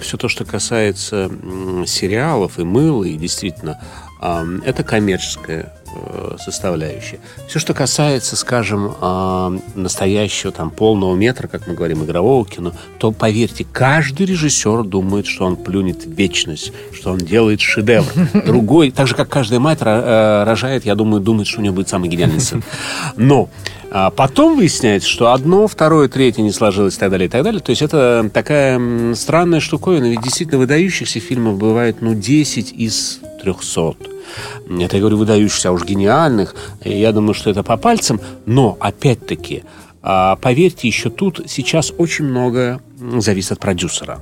[0.01, 3.79] все то, что касается м, сериалов и мыла, и действительно,
[4.19, 7.19] а, это коммерческая э, составляющая.
[7.47, 13.11] Все, что касается, скажем, а, настоящего там полного метра, как мы говорим, игрового кино, то,
[13.11, 18.11] поверьте, каждый режиссер думает, что он плюнет в вечность, что он делает шедевр.
[18.45, 21.89] Другой, так же, как каждая мать э, рожает, я думаю, думает, что у нее будет
[21.89, 22.63] самый гениальный сын.
[23.17, 23.49] Но
[23.95, 27.61] а потом выясняется, что одно, второе, третье не сложилось и так далее, и так далее.
[27.61, 30.05] То есть это такая странная штуковина.
[30.05, 34.12] Ведь действительно выдающихся фильмов бывает, ну, 10 из 300.
[34.69, 36.55] Это я говорю выдающихся, а уж гениальных.
[36.83, 38.19] Я думаю, что это по пальцам.
[38.45, 39.63] Но, опять-таки,
[40.01, 44.19] а, поверьте, еще тут сейчас очень много м, зависит от продюсера.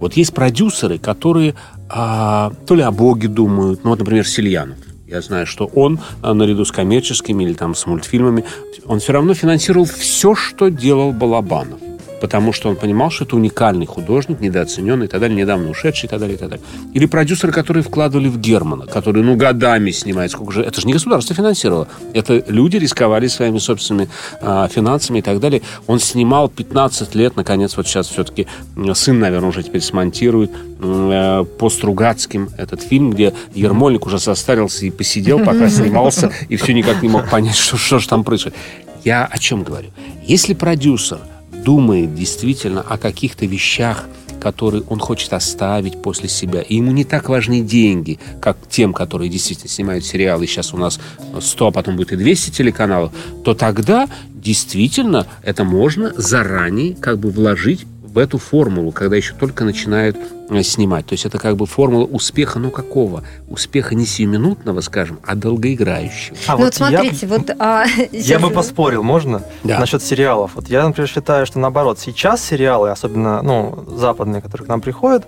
[0.00, 1.54] Вот есть продюсеры, которые
[1.88, 4.78] а, то ли о Боге думают, ну вот, например, Сильянов.
[5.06, 8.44] Я знаю, что он, а, наряду с коммерческими или там с мультфильмами,
[8.86, 11.78] он все равно финансировал все, что делал Балабанов.
[12.24, 16.08] Потому что он понимал, что это уникальный художник, недооцененный и так далее, недавно ушедший и
[16.08, 16.64] так далее, и так далее.
[16.94, 20.32] Или продюсеры, которые вкладывали в Германа, которые, ну, годами снимают.
[20.32, 20.62] Сколько же...
[20.62, 21.86] Это же не государство финансировало.
[22.14, 24.08] Это люди рисковали своими собственными
[24.40, 25.60] а, финансами и так далее.
[25.86, 28.46] Он снимал 15 лет, наконец, вот сейчас все-таки
[28.94, 34.90] сын, наверное, уже теперь смонтирует э, по Стругацким этот фильм, где Ермольник уже состарился и
[34.90, 38.56] посидел, пока снимался, и все никак не мог понять, что, что же там происходит.
[39.04, 39.90] Я о чем говорю?
[40.24, 41.18] Если продюсер
[41.64, 44.04] думает действительно о каких-то вещах,
[44.40, 46.60] которые он хочет оставить после себя.
[46.60, 50.46] И ему не так важны деньги, как тем, которые действительно снимают сериалы.
[50.46, 51.00] Сейчас у нас
[51.40, 53.12] 100, а потом будет и 200 телеканалов.
[53.42, 59.64] То тогда действительно это можно заранее как бы вложить в эту формулу, когда еще только
[59.64, 60.16] начинают
[60.48, 61.04] э, снимать.
[61.06, 63.24] То есть это как бы формула успеха, ну какого?
[63.48, 66.36] Успеха не сиюминутного, скажем, а долгоиграющего.
[66.46, 67.50] А ну вот я- смотрите, вот...
[67.58, 69.42] а, Я бы поспорил, можно?
[69.64, 69.80] Да.
[69.80, 70.52] Насчет сериалов.
[70.54, 75.26] Вот я, например, считаю, что наоборот, сейчас сериалы, особенно ну, западные, которые к нам приходят,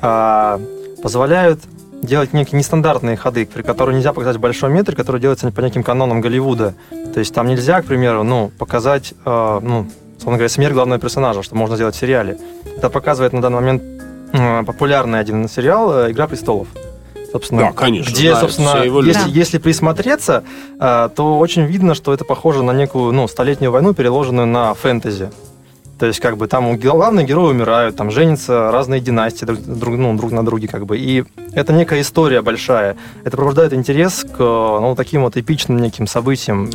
[0.00, 0.60] а,
[1.02, 1.60] позволяют
[2.00, 5.82] делать некие нестандартные ходы, при которые нельзя показать в большом метре, которые делаются по неким
[5.82, 6.74] канонам Голливуда.
[7.12, 9.86] То есть там нельзя, к примеру, ну, показать, э, ну,
[10.20, 12.36] условно говоря, смерть главного персонажа, что можно сделать в сериале.
[12.76, 13.82] Это показывает на данный момент
[14.34, 16.68] э, популярный один сериал э, «Игра престолов».
[17.32, 19.34] Собственно, Да, конечно, Где, знают, собственно, его если, любят.
[19.36, 20.44] если присмотреться,
[20.78, 25.30] э, то очень видно, что это похоже на некую, ну, столетнюю войну, переложенную на фэнтези.
[25.98, 30.14] То есть, как бы там главные герои умирают, там женятся разные династии друг, друг- ну,
[30.16, 30.98] друг на друге, как бы.
[30.98, 32.96] И это некая история большая.
[33.24, 36.70] Это пробуждает интерес к ну, таким вот эпичным неким событиям.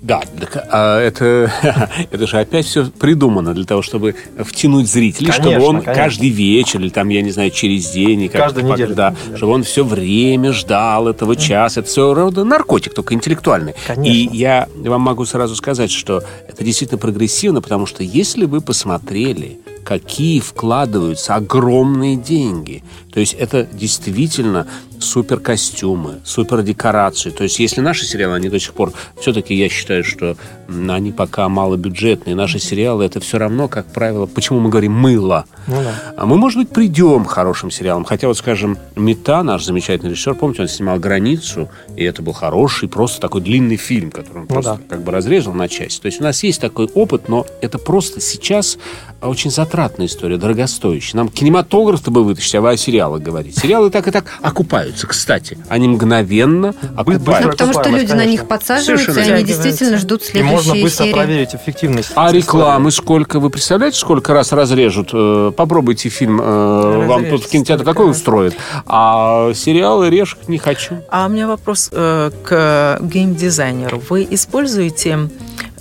[0.00, 1.50] Да, так, а это,
[2.10, 5.94] это же опять все придумано для того, чтобы втянуть зрителей, чтобы Конечно, он конечно.
[5.94, 8.94] каждый вечер или там, я не знаю, через день, и как- Каждую неделю.
[8.94, 11.80] Да, чтобы он все время ждал этого часа.
[11.80, 13.74] Это все рода наркотик, только интеллектуальный.
[13.86, 14.12] Конечно.
[14.12, 19.58] И я вам могу сразу сказать, что это действительно прогрессивно, потому что если вы посмотрели,
[19.84, 22.82] какие вкладываются огромные деньги,
[23.18, 24.68] то есть это действительно
[25.00, 27.30] супер костюмы, супер декорации.
[27.30, 30.36] То есть если наши сериалы, они до сих пор, все-таки я считаю, что
[30.68, 32.36] они пока малобюджетные.
[32.36, 35.46] Наши сериалы это все равно, как правило, почему мы говорим мыло.
[35.66, 35.94] Ну да.
[36.16, 38.04] А мы, может быть, придем к хорошим сериалам.
[38.04, 42.88] Хотя вот, скажем, Мета, наш замечательный режиссер, помните, он снимал «Границу», и это был хороший,
[42.88, 44.96] просто такой длинный фильм, который он Ну просто да.
[44.96, 46.00] как бы разрезал на части.
[46.00, 48.78] То есть у нас есть такой опыт, но это просто сейчас
[49.20, 51.16] очень затратная история, дорогостоящая.
[51.16, 52.70] Нам кинематограф-то бы вытащить, а вы
[53.08, 53.60] о сериалах говорите.
[53.60, 55.58] Сериалы так и так окупаются, кстати.
[55.68, 57.48] Они мгновенно Ну, окупаются.
[57.50, 59.62] потому что люди на них подсаживаются, и Совершенно они верно.
[59.62, 61.14] действительно ждут И можно следующие быстро серии.
[61.14, 62.10] проверить эффективность.
[62.14, 63.40] А рекламы сколько?
[63.40, 65.10] Вы представляете, сколько раз разрежут?
[65.12, 68.10] Э, Попробуйте фильм, э, вам тут в кинотеатр раз.
[68.10, 68.54] устроит.
[68.86, 70.98] А сериалы режь не хочу.
[71.10, 74.02] А у меня вопрос э, к геймдизайнеру.
[74.08, 75.28] Вы используете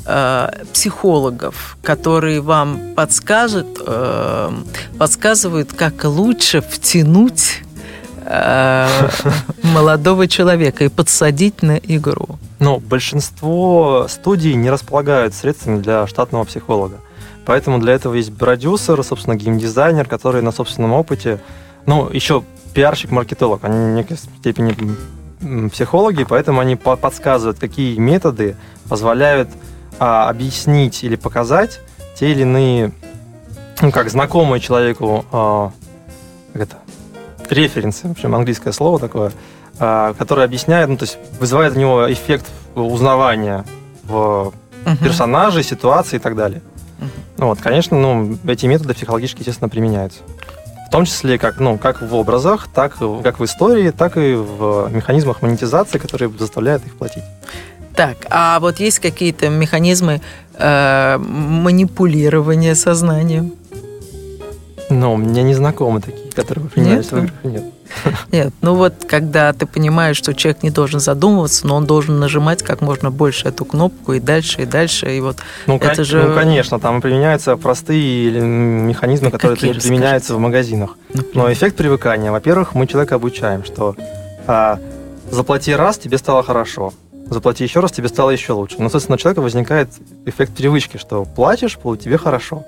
[0.08, 4.52] э, психологов, которые вам подскажут, э,
[4.98, 7.62] подсказывают, как лучше втянуть
[8.26, 8.88] э,
[9.64, 12.40] молодого человека и подсадить на игру?
[12.60, 16.96] Но большинство студий не располагают средствами для штатного психолога.
[17.46, 21.40] Поэтому для этого есть продюсер, собственно, геймдизайнер, который на собственном опыте,
[21.86, 22.44] ну, еще
[22.74, 24.76] пиарщик, маркетолог, они в некой степени
[25.70, 28.56] психологи, поэтому они по- подсказывают, какие методы
[28.90, 29.50] позволяют
[30.00, 31.80] а, объяснить или показать
[32.16, 32.92] те или иные,
[33.82, 35.72] ну, как знакомые человеку, а,
[36.54, 36.78] как это,
[37.50, 39.32] референсы, в общем, английское слово такое,
[39.80, 43.64] а, которое объясняет, ну, то есть вызывает у него эффект узнавания
[44.04, 44.54] в
[44.86, 44.98] Мгм.
[44.98, 46.62] персонажей, ситуации и так далее.
[47.38, 50.22] Ну, вот, конечно, ну, эти методы психологически, естественно, применяются.
[50.88, 54.90] В том числе как, ну, как в образах, так как в истории, так и в
[54.92, 57.24] механизмах монетизации, которые заставляют их платить.
[57.98, 60.22] Так, а вот есть какие-то механизмы
[60.54, 63.54] э, манипулирования сознанием?
[64.90, 67.32] Но мне не знакомы такие, которые применяются в Нет?
[67.44, 67.54] играх.
[67.54, 67.64] Нет.
[68.32, 72.62] Нет, ну вот когда ты понимаешь, что человек не должен задумываться, но он должен нажимать
[72.64, 76.24] как можно больше эту кнопку и дальше, и дальше, и вот Ну, Это кон- же-
[76.24, 80.98] ну, конечно, там применяются простые механизмы, которые Какие, при- применяются в магазинах.
[81.14, 83.96] например, Но эффект привыкания, во-первых, мы человека обучаем, что
[84.46, 84.80] а,
[85.32, 86.94] заплати раз, тебе стало хорошо.
[87.30, 88.78] Заплати еще раз, тебе стало еще лучше.
[88.80, 89.90] Но, собственно, у человека возникает
[90.26, 92.66] эффект привычки, что платишь, тебе хорошо.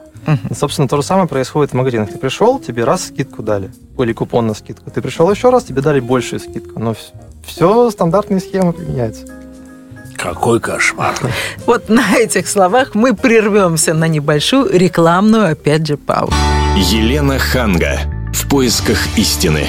[0.50, 2.10] И, собственно, то же самое происходит в магазинах.
[2.10, 4.92] Ты пришел, тебе раз скидку дали, или купон на скидку.
[4.92, 6.80] Ты пришел еще раз, тебе дали большую скидку.
[6.80, 6.96] Но
[7.46, 9.26] все стандартные схемы применяются.
[10.18, 11.16] Какой кошмар.
[11.66, 16.34] Вот на этих словах мы прервемся на небольшую рекламную, опять же, паузу.
[16.76, 18.00] Елена Ханга.
[18.34, 19.68] В поисках истины.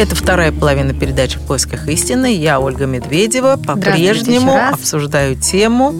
[0.00, 2.34] Это вторая половина передачи «В поисках истины».
[2.34, 5.94] Я, Ольга Медведева, по-прежнему обсуждаю тему,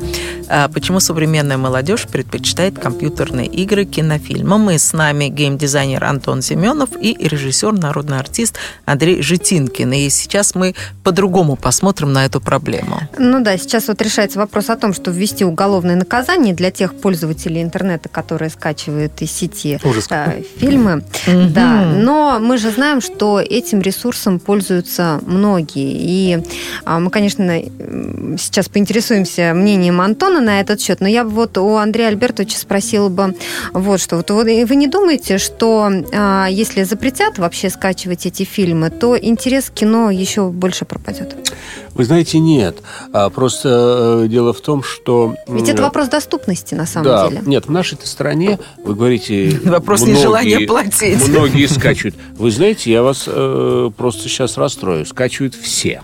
[0.72, 4.70] почему современная молодежь предпочитает компьютерные игры кинофильмам.
[4.70, 9.92] И с нами геймдизайнер Антон Семенов и режиссер, народный артист Андрей Житинкин.
[9.92, 13.00] И сейчас мы по-другому посмотрим на эту проблему.
[13.18, 17.62] Ну да, сейчас вот решается вопрос о том, что ввести уголовное наказание для тех пользователей
[17.62, 20.06] интернета, которые скачивают из сети Ужас.
[20.10, 21.04] э, фильмы.
[21.26, 25.92] Да, но мы же знаем, что этим ресурсом пользуются многие.
[25.92, 26.38] И
[26.84, 27.60] а, мы, конечно,
[28.38, 33.08] сейчас поинтересуемся мнением Антона на этот счет, но я бы вот у Андрея Альбертовича спросила
[33.08, 33.34] бы
[33.72, 34.16] вот что.
[34.16, 39.74] Вот вы не думаете, что а, если запретят вообще скачивать эти фильмы, то интерес к
[39.74, 41.36] кино еще больше пропадет?
[41.94, 42.78] Вы знаете, нет.
[43.12, 45.34] А, Просто э, дело в том, что...
[45.48, 47.42] Ведь это вопрос доступности на самом да, деле.
[47.46, 49.60] нет, в нашей стране, вы говорите...
[49.64, 51.28] Вопрос многие- нежелания платить.
[51.28, 52.16] Многие скачивают.
[52.38, 55.04] Вы знаете, я вас э, просто сейчас расстрою.
[55.04, 56.02] Скачивают все.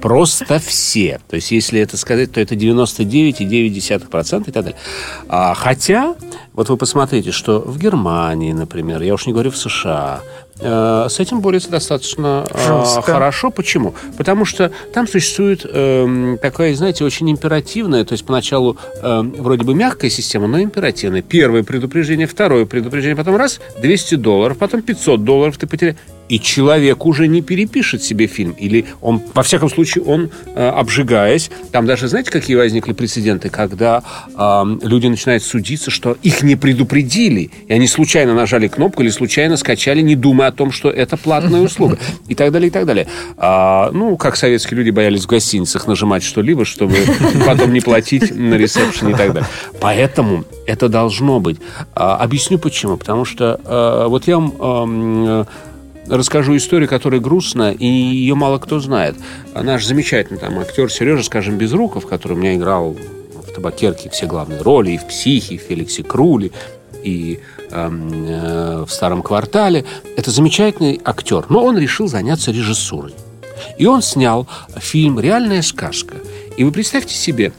[0.00, 1.20] Просто все.
[1.28, 4.78] То есть, если это сказать, то это 99,9% и так далее.
[5.28, 6.14] А, хотя,
[6.52, 10.20] вот вы посмотрите, что в Германии, например, я уж не говорю в США,
[10.60, 13.12] э, с этим борется достаточно э, Жестко.
[13.12, 13.50] хорошо.
[13.50, 13.94] Почему?
[14.16, 19.74] Потому что там существует э, такая, знаете, очень императивная, то есть поначалу э, вроде бы
[19.74, 21.22] мягкая система, но императивная.
[21.22, 25.96] Первое предупреждение, второе предупреждение, потом раз, 200 долларов, потом 500 долларов ты потерял.
[26.32, 28.52] И человек уже не перепишет себе фильм.
[28.52, 34.02] Или он, во всяком случае, он, э, обжигаясь, там даже, знаете, какие возникли прецеденты, когда
[34.34, 39.58] э, люди начинают судиться, что их не предупредили, и они случайно нажали кнопку или случайно
[39.58, 41.98] скачали, не думая о том, что это платная услуга.
[42.28, 43.08] И так далее, и так далее.
[43.36, 46.96] А, ну, как советские люди боялись в гостиницах нажимать что-либо, чтобы
[47.46, 49.50] потом не платить на ресепшене и так далее.
[49.82, 51.58] Поэтому это должно быть.
[51.94, 52.96] А, объясню почему.
[52.96, 55.46] Потому что э, вот я вам эм,
[56.08, 59.16] расскажу историю, которая грустная, и ее мало кто знает.
[59.54, 64.60] Наш замечательный там актер Сережа, скажем, Безруков, который у меня играл в «Табакерке» все главные
[64.60, 66.50] роли, и в «Психе», и в «Феликсе Круле»,
[67.02, 69.84] и эм, э, в «Старом квартале».
[70.16, 73.14] Это замечательный актер, но он решил заняться режиссурой.
[73.78, 76.16] И он снял фильм «Реальная сказка».
[76.56, 77.52] И вы представьте себе,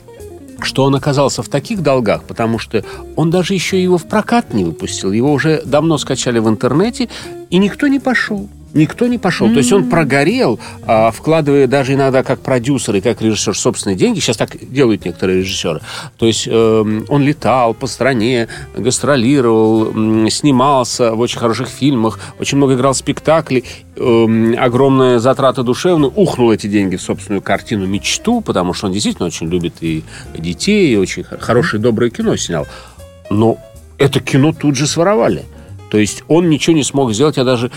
[0.62, 2.84] что он оказался в таких долгах, потому что
[3.16, 5.12] он даже еще его в прокат не выпустил.
[5.12, 7.10] Его уже давно скачали в интернете,
[7.54, 8.50] и никто не пошел.
[8.74, 9.48] Никто не пошел.
[9.48, 14.20] То есть он прогорел, а, вкладывая даже иногда как продюсер и как режиссер собственные деньги.
[14.20, 15.82] Сейчас так делают некоторые режиссеры.
[16.18, 19.94] То есть эм, он летал по стране, гастролировал,
[20.32, 23.64] снимался в очень хороших фильмах, очень много играл спектаклей.
[23.98, 26.10] Эм, огромная затрата душевная.
[26.10, 30.04] Ухнул эти деньги в собственную картину «Мечту», потому что он действительно очень любит и
[30.36, 32.66] детей, и очень хорошее, доброе кино снял.
[33.30, 33.60] Но
[34.00, 35.46] это кино тут же своровали.
[35.94, 37.38] То есть он ничего не смог сделать.
[37.38, 37.70] Я даже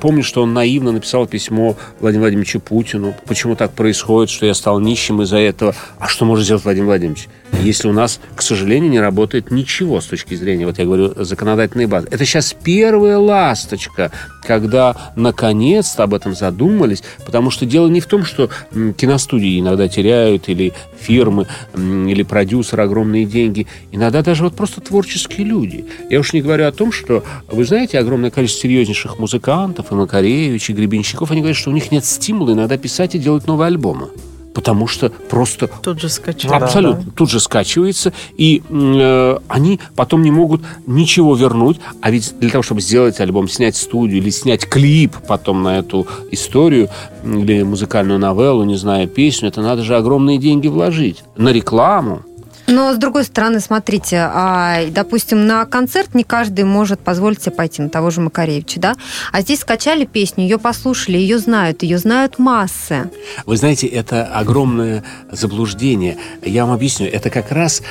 [0.00, 3.12] помню, что он наивно написал письмо Владимиру Владимировичу Путину.
[3.26, 5.74] Почему так происходит, что я стал нищим из-за этого?
[5.98, 7.26] А что может сделать Владимир Владимирович?
[7.62, 11.86] Если у нас, к сожалению, не работает ничего с точки зрения, вот я говорю, законодательной
[11.86, 12.06] базы.
[12.10, 14.12] Это сейчас первая ласточка,
[14.44, 18.48] когда наконец-то об этом задумались, потому что дело не в том, что
[18.96, 23.66] киностудии иногда теряют, или фирмы, или продюсеры огромные деньги.
[23.90, 25.86] Иногда даже вот просто творческие люди.
[26.10, 27.24] Я уж не говорю о том, что,
[27.56, 31.90] вы знаете, огромное количество серьезнейших музыкантов, и Макаревич, и Гребенщиков, они говорят, что у них
[31.90, 34.08] нет стимула иногда писать и делать новые альбомы.
[34.54, 36.52] Потому что просто Тут же скачали.
[36.52, 37.12] Ну да, Абсолютно.
[37.14, 41.78] Тут же скачивается, и э, они потом не могут ничего вернуть.
[42.00, 46.06] А ведь для того, чтобы сделать альбом, снять студию или снять клип потом на эту
[46.30, 46.88] историю
[47.22, 51.22] или музыкальную новеллу, не знаю, песню, это надо же огромные деньги вложить.
[51.36, 52.22] На рекламу.
[52.66, 57.82] Но, с другой стороны, смотрите, а, допустим, на концерт не каждый может позволить себе пойти,
[57.82, 58.96] на того же Макаревича, да?
[59.32, 63.10] А здесь скачали песню, ее послушали, ее знают, ее знают массы.
[63.44, 66.16] Вы знаете, это огромное заблуждение.
[66.42, 67.06] Я вам объясню.
[67.06, 67.82] Это как раз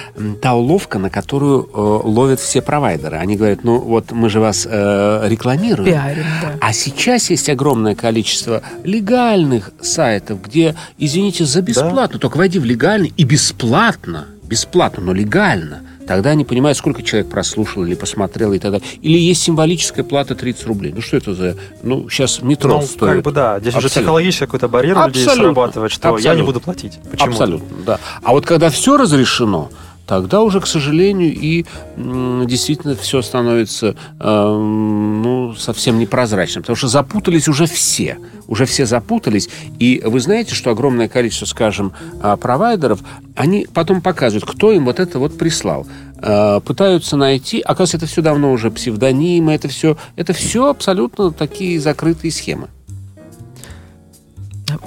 [0.42, 1.68] та уловка, на которую э,
[2.08, 3.18] ловят все провайдеры.
[3.18, 5.92] Они говорят, ну вот мы же вас э, рекламируем.
[5.92, 6.54] Пиарим, да.
[6.60, 13.14] А сейчас есть огромное количество легальных сайтов, где, извините, за бесплатно, только войди в легальный
[13.16, 15.82] и бесплатно, бесплатно, но легально.
[16.08, 18.88] Тогда они понимают, сколько человек прослушал или посмотрел и так далее.
[19.02, 20.94] Или есть символическая плата 30 рублей.
[20.96, 21.56] Ну что это за...
[21.82, 23.14] Ну, сейчас метро Ну, стоит.
[23.16, 24.02] как бы да, здесь уже Абсолютно.
[24.02, 25.44] психологический какой-то барьер у людей Абсолютно.
[25.54, 26.46] срабатывает, что я не Абсолютно.
[26.46, 27.00] буду платить.
[27.10, 27.30] Почему?
[27.30, 28.00] Абсолютно, да.
[28.22, 29.72] А вот когда все разрешено,
[30.08, 31.66] тогда уже, к сожалению, и
[31.98, 36.64] действительно все становится эм, ну, совсем непрозрачным.
[36.64, 38.18] Потому что запутались уже все.
[38.48, 39.50] Уже все запутались.
[39.80, 43.00] И вы знаете, что огромное количество, скажем, а, провайдеров,
[43.36, 45.88] они потом показывают, кто им вот это вот прислал.
[46.18, 51.80] Э, Пытаются найти, оказывается, это все давно уже псевдонимы, это все, это все абсолютно такие
[51.80, 52.70] закрытые схемы.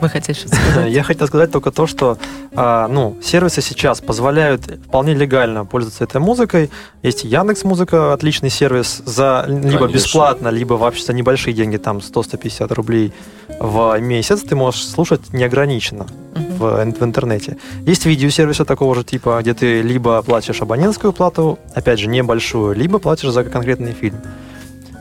[0.00, 0.88] Вы хотели сказать?
[0.90, 2.18] Я хотел сказать только то, что
[2.54, 6.70] а, ну, сервисы сейчас позволяют вполне легально пользоваться этой музыкой.
[7.02, 9.86] Есть Яндекс Музыка, отличный сервис за либо Конечно.
[9.88, 13.12] бесплатно, либо вообще за небольшие деньги, там 100-150 рублей
[13.60, 14.42] в месяц.
[14.42, 17.56] Ты можешь слушать неограниченно в, в интернете.
[17.86, 22.98] Есть видеосервисы такого же типа, где ты либо платишь абонентскую плату, опять же, небольшую, либо
[22.98, 24.20] платишь за конкретный фильм.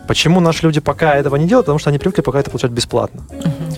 [0.08, 1.66] Почему наши люди пока этого не делают?
[1.66, 3.24] Потому что они привыкли пока это получать бесплатно.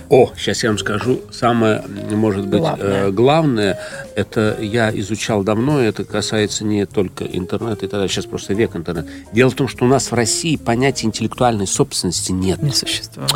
[0.09, 3.11] О, сейчас я вам скажу, самое, может быть, Главное.
[3.11, 3.79] главное, главное
[4.15, 9.07] это я изучал давно, это касается не только интернета и далее, сейчас просто век интернет.
[9.31, 12.61] Дело в том, что у нас в России понятия интеллектуальной собственности нет.
[12.61, 13.31] Не существует.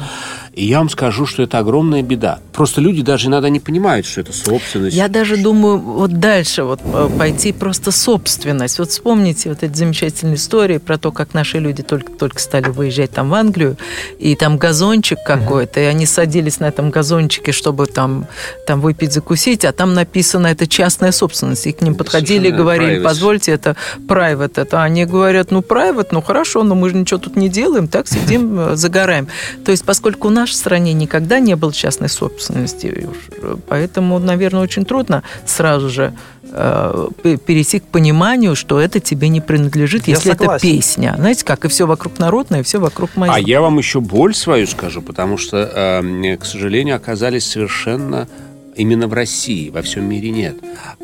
[0.53, 2.39] И я вам скажу, что это огромная беда.
[2.51, 4.95] Просто люди даже иногда не понимают, что это собственность.
[4.95, 8.79] Я даже думаю, вот дальше вот э, пойти просто собственность.
[8.79, 13.29] Вот вспомните вот эти замечательные истории про то, как наши люди только-только стали выезжать там
[13.29, 13.77] в Англию,
[14.19, 18.27] и там газончик какой-то, и они садились на этом газончике, чтобы там,
[18.67, 21.67] там выпить, закусить, а там написано, это частная собственность.
[21.67, 23.03] И к ним подходили и говорили, private.
[23.03, 23.75] позвольте, это
[24.07, 24.61] private.
[24.61, 28.07] Это они говорят, ну, private, ну, хорошо, но мы же ничего тут не делаем, так
[28.07, 29.27] сидим, э, загораем.
[29.65, 33.07] То есть, поскольку в нашей стране никогда не было частной собственности,
[33.41, 36.13] э, поэтому, наверное, очень трудно сразу же
[36.53, 40.61] перейти к пониманию, что это тебе не принадлежит, Я если это согласен.
[40.69, 41.15] песня.
[41.17, 43.33] Знаете, как и все вокруг народное, и все вокруг моего.
[43.33, 48.27] А я вам еще боль свою скажу, потому что, э, к сожалению, оказались совершенно
[48.75, 50.55] именно в России, во всем мире нет,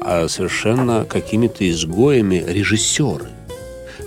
[0.02, 3.28] а совершенно какими-то изгоями режиссеры.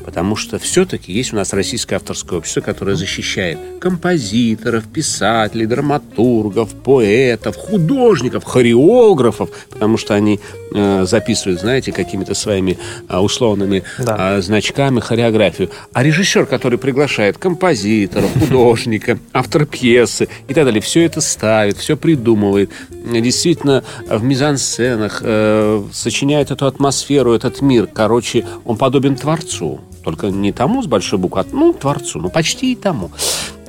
[0.04, 7.56] Потому что все-таки есть у нас российское авторское общество, которое защищает композиторов, писателей, драматургов, поэтов,
[7.56, 10.40] художников, хореографов, потому что они
[10.74, 12.78] э, записывают, знаете, какими-то своими
[13.08, 14.38] э, условными Да.
[14.38, 15.70] э, значками хореографию.
[15.92, 21.96] А режиссер, который приглашает композитора, художника, автора пьесы и так далее, все это ставит, все
[21.96, 27.86] придумывает, действительно в мизансценах э, сочиняет эту атмосферу, этот мир.
[27.86, 29.80] Короче, он подобен творцу.
[30.02, 33.10] Только не тому с большой буквы, а, ну, творцу, ну, почти и тому.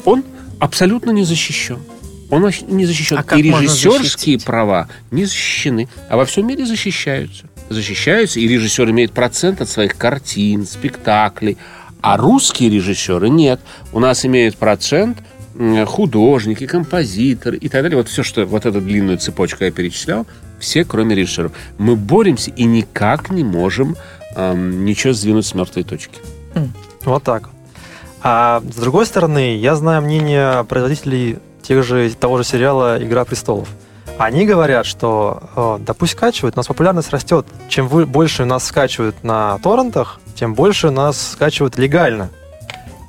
[0.05, 0.23] Он
[0.59, 1.79] абсолютно не защищен.
[2.29, 3.19] Он не защищен.
[3.25, 7.45] А и режиссерские права не защищены, а во всем мире защищаются.
[7.69, 11.57] Защищаются, и режиссер имеет процент от своих картин, спектаклей.
[12.01, 13.61] А русские режиссеры нет.
[13.93, 15.19] У нас имеют процент
[15.85, 17.97] художники, композиторы и так далее.
[17.97, 20.25] Вот все, что вот эту длинную цепочку я перечислял,
[20.59, 21.51] все, кроме режиссеров.
[21.77, 23.95] Мы боремся и никак не можем
[24.35, 26.19] ничего сдвинуть с мертвой точки.
[27.05, 27.49] Вот так.
[28.21, 33.67] А с другой стороны, я знаю мнение производителей тех же, того же сериала «Игра престолов».
[34.17, 37.47] Они говорят, что э, да пусть скачивают, у нас популярность растет.
[37.67, 42.29] Чем больше у нас скачивают на торрентах, тем больше у нас скачивают легально.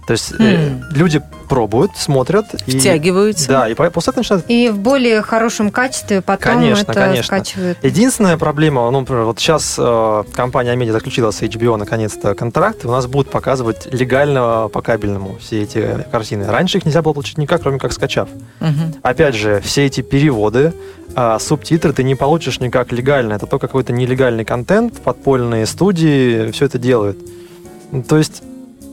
[0.06, 0.82] То есть э, Хм.
[0.94, 2.44] люди пробуют, смотрят.
[2.66, 3.48] и- Втягиваются.
[3.48, 7.24] Да, и по- после этого начинают И в более хорошем качестве потом Конечно, это конечно.
[7.24, 7.78] скачивают.
[7.82, 12.86] Единственная проблема, ну, например, вот сейчас э, компания Амедиа заключила с HBO наконец-то контракт, и
[12.86, 16.46] у нас будут показывать легально по кабельному все эти картины.
[16.46, 18.28] Раньше их нельзя было получить никак, кроме как скачав.
[18.60, 18.94] Мгм.
[19.02, 20.72] Опять же, все эти переводы,
[21.16, 23.34] а, субтитры ты не получишь никак легально.
[23.34, 27.18] Это только какой-то нелегальный контент, подпольные студии все это делают.
[28.08, 28.42] То есть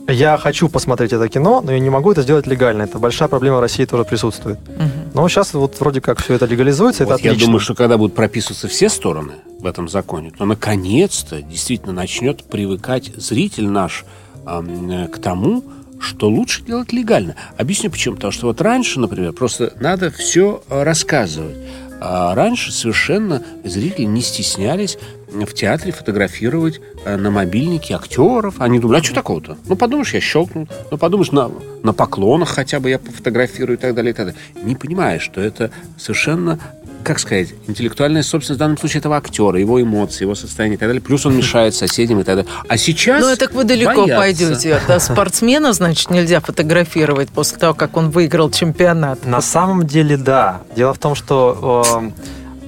[0.08, 2.82] я хочу посмотреть это кино, но я не могу это сделать легально.
[2.82, 4.58] Это большая проблема в России тоже присутствует.
[4.68, 4.90] Мгм.
[5.14, 7.46] Но сейчас вот вроде как все это легализуется, Вот это я отлично.
[7.46, 13.12] думаю, что когда будут прописываться все стороны в этом законе, то наконец-то действительно начнет привыкать
[13.16, 14.04] зритель наш
[14.46, 15.64] э, к тому,
[16.00, 17.36] что лучше делать легально.
[17.56, 18.16] Объясню почему.
[18.16, 21.56] Потому что вот раньше, например, просто надо все рассказывать.
[22.00, 24.98] А раньше совершенно зрители не стеснялись
[25.32, 28.56] в театре фотографировать э, на мобильнике актеров.
[28.58, 29.56] Они думали, а что такого-то?
[29.66, 30.68] Ну, подумаешь, я щелкнул.
[30.90, 31.50] Ну, подумаешь, на,
[31.82, 34.40] на поклонах хотя бы я пофотографирую и так далее, и так далее.
[34.62, 36.58] Не понимаешь, что это совершенно
[37.02, 40.88] как сказать, интеллектуальная собственность в данном случае этого актера, его эмоции, его состояние и так
[40.88, 41.02] далее.
[41.02, 42.50] Плюс он мешает соседям и так далее.
[42.68, 44.16] А сейчас Ну, так вы далеко боятся.
[44.16, 44.80] пойдете.
[44.86, 49.26] Да, спортсмена, значит, нельзя фотографировать после того, как он выиграл чемпионат.
[49.26, 50.62] На самом деле, да.
[50.76, 52.10] Дело в том, что э,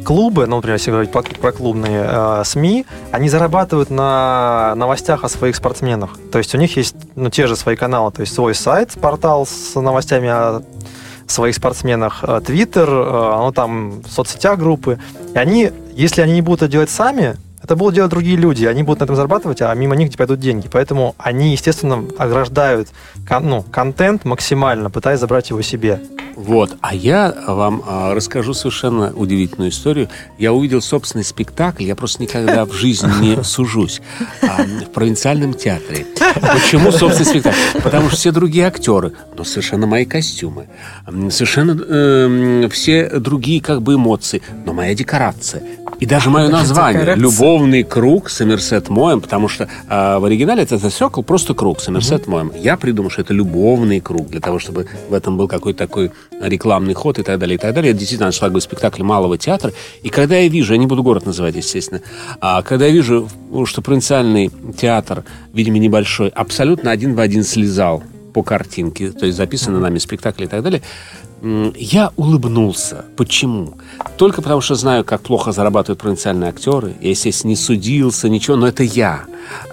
[0.05, 5.57] клубы, ну, например, если говорить про клубные э, СМИ, они зарабатывают на новостях о своих
[5.57, 6.19] спортсменах.
[6.31, 9.47] То есть у них есть ну, те же свои каналы, то есть свой сайт, портал
[9.47, 10.63] с новостями о
[11.27, 14.99] своих спортсменах, э, Твиттер, э, ну, там, соцсетях группы.
[15.35, 18.83] И они, если они не будут это делать сами, это будут делать другие люди, они
[18.83, 20.69] будут на этом зарабатывать, а мимо них пойдут деньги.
[20.71, 22.91] Поэтому они, естественно, ограждают
[23.27, 25.99] кон- ну, контент максимально, пытаясь забрать его себе.
[26.37, 26.77] Вот.
[26.83, 30.11] А я вам а, расскажу совершенно удивительную историю.
[30.39, 31.85] Я увидел собственный спектакль.
[31.85, 34.03] Я просто никогда в жизни не сужусь.
[34.43, 36.07] а, в провинциальном театре.
[36.35, 37.57] Почему собственный спектакль?
[37.83, 40.67] Потому что все другие актеры, но совершенно мои костюмы.
[41.31, 45.62] Совершенно эм, все другие как бы эмоции, но моя декорация.
[46.01, 47.15] И даже мое название.
[47.17, 52.53] «Любовный круг» Сомерсет Моем, потому что а, в оригинале это «Circle» просто круг, Сомерсет Моем.
[52.59, 56.95] Я придумал, что это любовный круг, для того, чтобы в этом был какой-то такой рекламный
[56.95, 57.91] ход и так далее, и так далее.
[57.91, 59.73] Это действительно шлаговый спектакль малого театра.
[60.03, 62.01] И когда я вижу, я не буду город называть, естественно,
[62.41, 63.29] а когда я вижу,
[63.65, 69.79] что провинциальный театр, видимо, небольшой, абсолютно один в один слезал по картинке, то есть записаны
[69.79, 70.83] нами спектакли и так далее,
[71.77, 73.05] я улыбнулся.
[73.17, 73.75] Почему?
[74.17, 76.95] Только потому, что знаю, как плохо зарабатывают провинциальные актеры.
[77.01, 79.25] Я, естественно, не судился, ничего, но это я.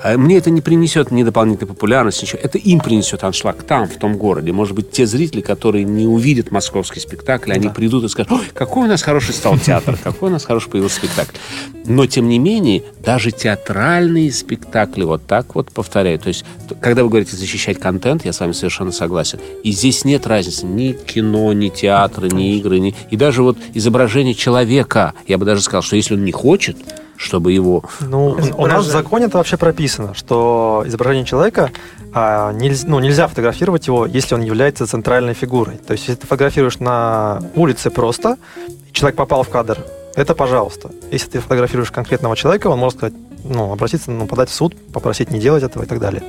[0.03, 2.39] А Мне это не принесет ни дополнительной популярности, ничего.
[2.41, 4.51] Это им принесет аншлаг там, в том городе.
[4.51, 8.85] Может быть, те зрители, которые не увидят московский спектакль, они придут и скажут, «Ой, какой
[8.85, 11.35] у нас хороший стал театр, какой у нас хороший появился спектакль.
[11.85, 16.23] Но, тем не менее, даже театральные спектакли вот так вот повторяют.
[16.23, 16.45] То есть,
[16.79, 19.39] когда вы говорите защищать контент, я с вами совершенно согласен.
[19.63, 22.95] И здесь нет разницы ни кино, ни театра, ни игры, ни...
[23.09, 25.13] и даже вот изображение человека.
[25.27, 26.77] Я бы даже сказал, что если он не хочет,
[27.17, 31.71] чтобы его Ну, у нас в законе это вообще прописано, что изображение человека
[32.13, 35.77] а, нельзя, ну, нельзя фотографировать его, если он является центральной фигурой.
[35.77, 38.37] То есть, если ты фотографируешь на улице просто,
[38.91, 39.77] человек попал в кадр,
[40.15, 40.89] это пожалуйста.
[41.11, 43.13] Если ты фотографируешь конкретного человека, он может сказать,
[43.45, 46.23] ну, обратиться, ну, подать в суд, попросить не делать этого и так далее.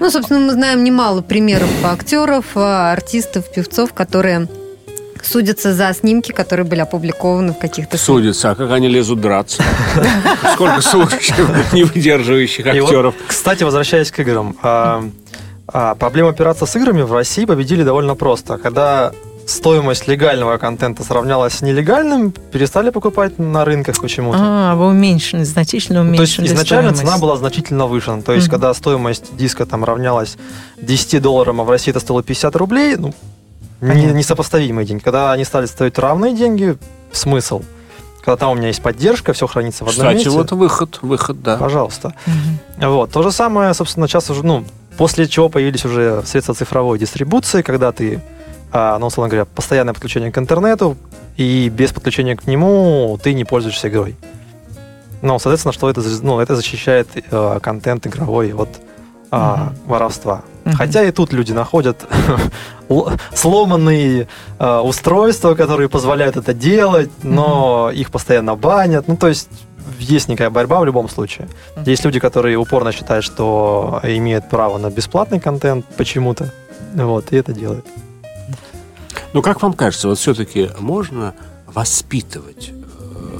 [0.00, 4.48] Ну, собственно, мы знаем немало примеров актеров, а, артистов, певцов, которые
[5.24, 7.98] судятся за снимки, которые были опубликованы в каких-то...
[7.98, 9.62] Судятся, а как они лезут драться.
[10.54, 11.36] Сколько судчих,
[11.72, 13.14] не выдерживающих актеров.
[13.26, 14.56] кстати, возвращаясь к играм.
[14.62, 15.04] а,
[15.72, 18.58] а, проблема операции с играми в России победили довольно просто.
[18.58, 19.12] Когда
[19.46, 24.38] стоимость легального контента сравнялась с нелегальным, перестали покупать на рынках почему-то.
[24.40, 27.02] А, вы уменьшены, значительно Ну, То есть уменьшили изначально стоимость.
[27.02, 28.12] цена была значительно выше.
[28.12, 28.52] Ну, То есть, Мгм.
[28.52, 30.36] когда стоимость диска там равнялась
[30.80, 33.12] 10 долларам, а в России это стоило 50 рублей, ну,
[33.80, 35.02] не- несопоставимые деньги.
[35.02, 36.76] Когда они стали стоить равные деньги,
[37.12, 37.62] смысл.
[38.24, 40.30] Когда там у меня есть поддержка, все хранится в одном Кстати, месте.
[40.30, 41.56] вот выход, выход, да.
[41.56, 42.14] Пожалуйста.
[42.26, 42.90] Мгм.
[42.90, 43.10] Вот.
[43.10, 44.64] То же самое, собственно, сейчас уже, ну,
[44.98, 48.20] после чего появились уже средства цифровой дистрибуции, когда ты,
[48.72, 50.96] а, ну, условно говоря, постоянное подключение к интернету,
[51.38, 54.16] и без подключения к нему ты не пользуешься игрой.
[55.22, 58.68] Ну, соответственно, что это, ну, это защищает э, контент игровой от
[59.30, 60.42] а, воровства.
[60.70, 60.76] Мгм.
[60.76, 62.04] Хотя и тут люди находят
[63.34, 69.08] сломанные э, устройства, которые позволяют это делать, но их постоянно банят.
[69.08, 69.48] Ну, то есть
[69.98, 71.48] есть некая борьба в любом случае.
[71.76, 71.84] Мгм.
[71.86, 76.52] Есть люди, которые упорно считают, что имеют право на бесплатный контент почему-то.
[76.94, 77.86] Вот, и это делают.
[79.32, 81.34] Ну, как вам кажется, вот все-таки можно
[81.66, 83.38] воспитывать, э,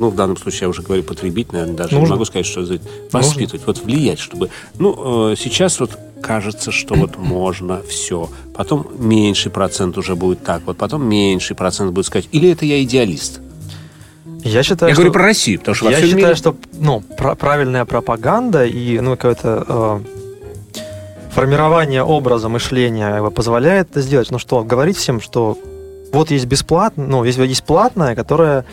[0.00, 2.14] ну, в данном случае я уже говорю потребить, наверное, даже не Нужно.
[2.14, 2.66] могу сказать, что
[3.12, 4.48] воспитывать, вот влиять, чтобы,
[4.78, 5.98] ну, э, сейчас вот
[6.28, 11.92] кажется, что вот можно все, потом меньший процент уже будет так, вот потом меньший процент
[11.92, 13.40] будет сказать, или это я идеалист?
[14.44, 15.02] Я считаю, я что...
[15.02, 16.36] говорю про Россию, потому что во Я всем считаю, мире...
[16.36, 20.00] что ну, пра- правильная пропаганда и ну, какое-то э,
[21.32, 24.30] формирование образа мышления позволяет это сделать.
[24.30, 25.58] Ну что, говорить всем, что
[26.12, 28.64] вот есть бесплатно, ну, есть, есть платное, которое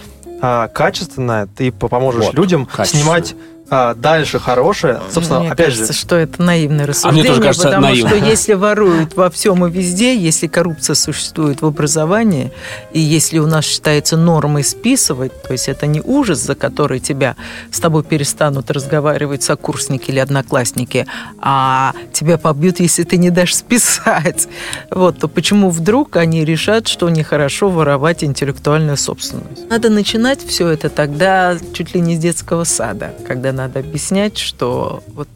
[0.42, 3.34] а, качественное, ты по- поможешь Вот, людям снимать
[3.70, 5.02] а, дальше хорошее.
[5.12, 8.10] Собственно, Мне опять кажется, же, что это наивное рассуждение, тоже кажется, потому наивно.
[8.10, 12.52] что если воруют во всем и везде, если коррупция существует в образовании,
[12.94, 17.36] и если у нас считается нормой списывать, то есть это не ужас, за который тебя
[17.72, 21.08] с тобой перестанут разговаривать сокурсники или одноклассники,
[21.40, 24.48] а тебя побьют, если ты не дашь списать.
[24.92, 29.68] Вот, то почему вдруг они решат, что нехорошо воровать интеллектуальную собственность?
[29.70, 35.04] Надо начинать все это тогда чуть ли не с детского сада, когда надо объяснять, что
[35.08, 35.28] вот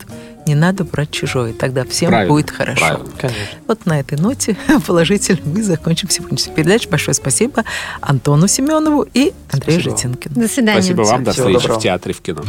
[0.46, 2.80] не надо брать чужое, тогда всем Правильно, будет хорошо.
[2.86, 3.10] правильно.
[3.18, 3.42] конечно.
[3.68, 4.58] Вот на этой ноте
[4.88, 6.90] положительно мы закончим сегодняшнюю передачу.
[6.90, 7.64] Большое спасибо
[8.02, 9.98] Антону Семенову и Андрею Спасибо.
[9.98, 10.36] Житинкину.
[10.42, 10.82] До свидания.
[10.82, 11.80] Спасибо вам, до Всего встречи доброго.
[11.80, 12.44] в театре, в кино.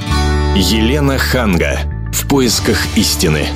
[0.56, 1.78] Елена Ханга.
[2.12, 3.46] В поисках истины.